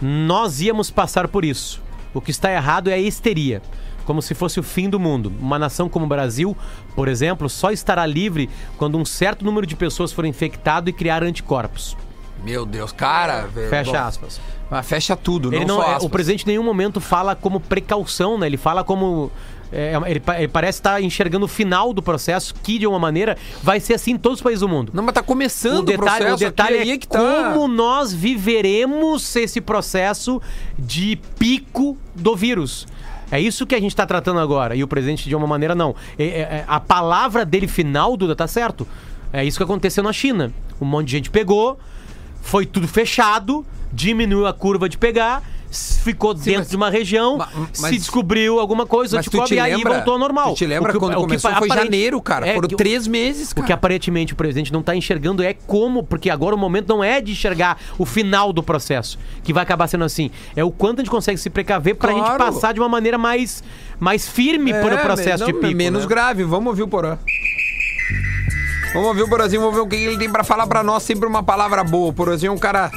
[0.00, 1.82] Nós íamos passar por isso.
[2.14, 3.60] O que está errado é a histeria.
[4.06, 5.30] Como se fosse o fim do mundo.
[5.38, 6.56] Uma nação como o Brasil,
[6.94, 8.48] por exemplo, só estará livre
[8.78, 11.94] quando um certo número de pessoas for infectado e criar anticorpos.
[12.42, 13.46] meu Deus, cara.
[13.48, 13.68] velho.
[13.68, 14.40] Fecha Bom, aspas.
[14.70, 18.36] Mas fecha tudo, Ele não, não, é, o presidente em nenhum momento fala como precaução,
[18.38, 18.46] né?
[18.46, 19.30] Ele fala como.
[19.72, 23.36] é, ele, pa- ele parece estar enxergando o final do processo, que de uma maneira
[23.62, 24.90] vai ser assim em todos os países do mundo.
[24.92, 27.18] Não, mas tá começando O detalhe, processo o detalhe aqui, aí é, que tá.
[27.52, 30.42] como nós viveremos esse processo
[30.76, 32.88] de pico do vírus.
[33.30, 34.74] É isso que a gente está tratando agora.
[34.76, 35.94] E o presidente, de uma maneira, não.
[36.18, 38.86] É- é- é- a palavra dele final, Duda, tá certo.
[39.32, 40.52] É isso que aconteceu na China.
[40.80, 41.78] Um monte de gente pegou,
[42.40, 45.42] foi tudo fechado, diminuiu a curva de pegar,
[46.02, 49.82] ficou dentro mas- de uma região, ma- mas- se descobriu alguma coisa, te e aí
[49.82, 50.50] voltou ao normal.
[50.54, 51.38] Tu te lembra O que- quando o que?
[51.38, 52.46] Foi aparente- janeiro, cara.
[52.48, 53.66] é, Foram que- três meses, o cara.
[53.66, 57.20] que aparentemente o presidente não está enxergando é como, porque agora o momento não é
[57.20, 60.30] de enxergar o final do processo, que vai acabar sendo assim.
[60.54, 62.26] É o quanto a gente consegue se precaver pra Claro.
[62.26, 63.62] gente passar de uma maneira mais,
[63.98, 65.76] mais firme por o processo É, não, de pico.
[65.76, 66.08] Menos né?
[66.08, 66.44] grave.
[66.44, 67.18] Vamos ouvir o Porã.
[68.92, 71.02] Vamos ouvir o Porazinho, vamos ver o que ele tem pra falar pra nós.
[71.02, 72.08] Sempre uma palavra boa.
[72.08, 72.90] O Porazinho é um cara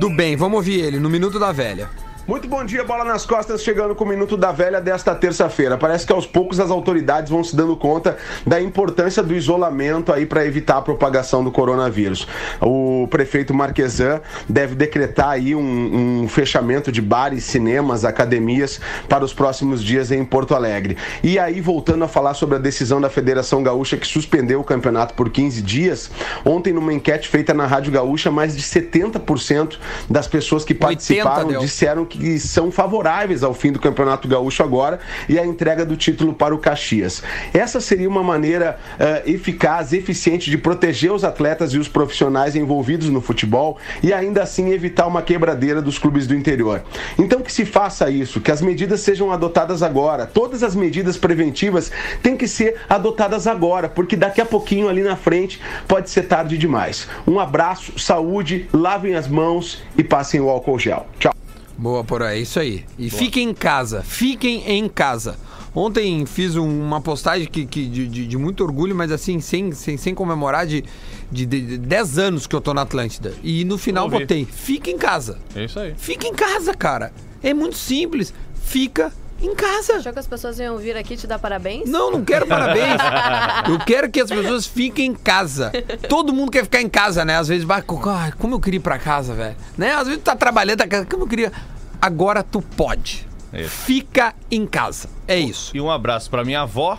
[0.00, 0.36] do bem.
[0.36, 1.88] Vamos ouvir ele no Minuto da Velha.
[2.26, 5.78] Muito bom dia, bola nas costas, chegando com o Minuto da Velha desta terça-feira.
[5.78, 10.26] Parece que aos poucos as autoridades vão se dando conta da importância do isolamento aí
[10.26, 12.26] para evitar a propagação do coronavírus.
[12.60, 19.32] O prefeito Marquesan deve decretar aí um, um fechamento de bares, cinemas, academias para os
[19.32, 20.96] próximos dias em Porto Alegre.
[21.22, 25.14] E aí, voltando a falar sobre a decisão da Federação Gaúcha que suspendeu o campeonato
[25.14, 26.10] por 15 dias,
[26.44, 29.78] ontem numa enquete feita na Rádio Gaúcha, mais de 70%
[30.10, 31.60] das pessoas que participaram deu.
[31.60, 34.98] disseram que são favoráveis ao fim do Campeonato Gaúcho agora
[35.28, 37.22] e à entrega do título para o Caxias.
[37.52, 43.08] Essa seria uma maneira eh, eficaz, eficiente de proteger os atletas e os profissionais envolvidos
[43.08, 46.82] no futebol e ainda assim evitar uma quebradeira dos clubes do interior.
[47.18, 50.26] Então que se faça isso, que as medidas sejam adotadas agora.
[50.26, 51.90] Todas as medidas preventivas
[52.22, 56.58] têm que ser adotadas agora, porque daqui a pouquinho ali na frente pode ser tarde
[56.58, 57.08] demais.
[57.26, 61.06] Um abraço, saúde, lavem as mãos e passem o álcool gel.
[61.18, 61.45] Tchau.
[61.78, 62.84] Boa, Porã, é isso aí.
[62.98, 65.36] E fiquem em casa, fiquem em casa.
[65.74, 69.70] Ontem fiz um- uma postagem que, que de, de- de muito orgulho, mas assim, sem,
[69.72, 70.82] sem, sem comemorar, de,
[71.30, 73.34] de, de 10 anos que eu tô na Atlântida.
[73.42, 75.38] E no final botei, fica em casa.
[75.54, 75.92] É isso aí.
[75.98, 77.12] Fica em casa, cara.
[77.42, 78.32] É muito simples.
[78.54, 79.96] Fica em casa.
[79.96, 81.88] Achou que as pessoas iam vir aqui te dar parabéns?
[81.88, 83.00] Não, não quero parabéns.
[83.68, 85.72] Eu quero que as pessoas fiquem em casa.
[86.08, 87.36] Todo mundo quer ficar em casa, né?
[87.36, 89.56] Às vezes, vai, ai, como eu queria ir pra casa, velho.
[89.76, 89.92] Né?
[89.92, 91.52] Às vezes tu tá trabalhando, tá, como eu queria.
[92.00, 93.26] Agora tu pode.
[93.52, 93.70] Isso.
[93.70, 95.08] Fica em casa.
[95.26, 95.76] É isso.
[95.76, 96.98] E um abraço pra minha avó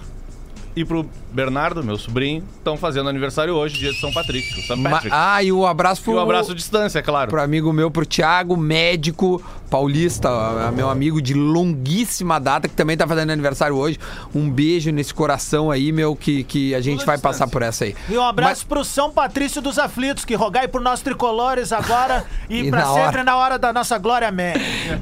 [0.76, 4.62] e pro Bernardo, meu sobrinho, estão fazendo aniversário hoje, dia de São Patrício.
[4.66, 5.16] São Ma- Patrick.
[5.16, 7.30] ah, e o abraço e pro, um abraço à distância, claro.
[7.30, 10.30] pro amigo meu, pro Thiago, médico paulista,
[10.74, 14.00] meu amigo de longuíssima data, que também tá fazendo aniversário hoje.
[14.34, 17.40] Um beijo nesse coração aí, meu, que, que a gente Tudo vai distância.
[17.46, 17.94] passar por essa aí.
[18.10, 22.62] E um abraço pro São Patrício dos Aflitos, que rogai por nós tricolores agora e,
[22.62, 23.24] E pra na sempre hora.
[23.26, 24.54] na hora da nossa glória, amém.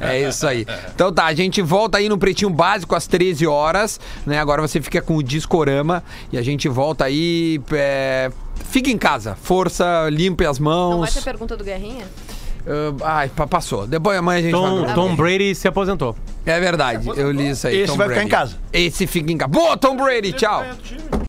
[0.02, 0.66] É isso aí.
[0.94, 4.40] Então tá, a gente volta aí no Pretinho Básico às 13 horas, né?
[4.40, 7.60] Agora você fica com o Discorama e a gente volta aí.
[7.72, 8.32] É...
[8.66, 11.14] Fica em casa, força, limpe as Não vai mãos.
[11.14, 12.06] ter pergunta do Guerrinha?
[13.04, 13.86] Ah, ai, pa- passou.
[13.86, 14.96] Depois amanhã a gente Tom, vai.
[14.96, 16.16] Tom Brady se aposentou.
[16.46, 17.78] É verdade, eu li isso aí.
[17.82, 18.28] Esse Tom vai ficar Brady.
[18.28, 18.58] em casa.
[18.74, 19.52] Esse fica em casa.
[19.52, 20.64] Boa, Tom Brady, tchau.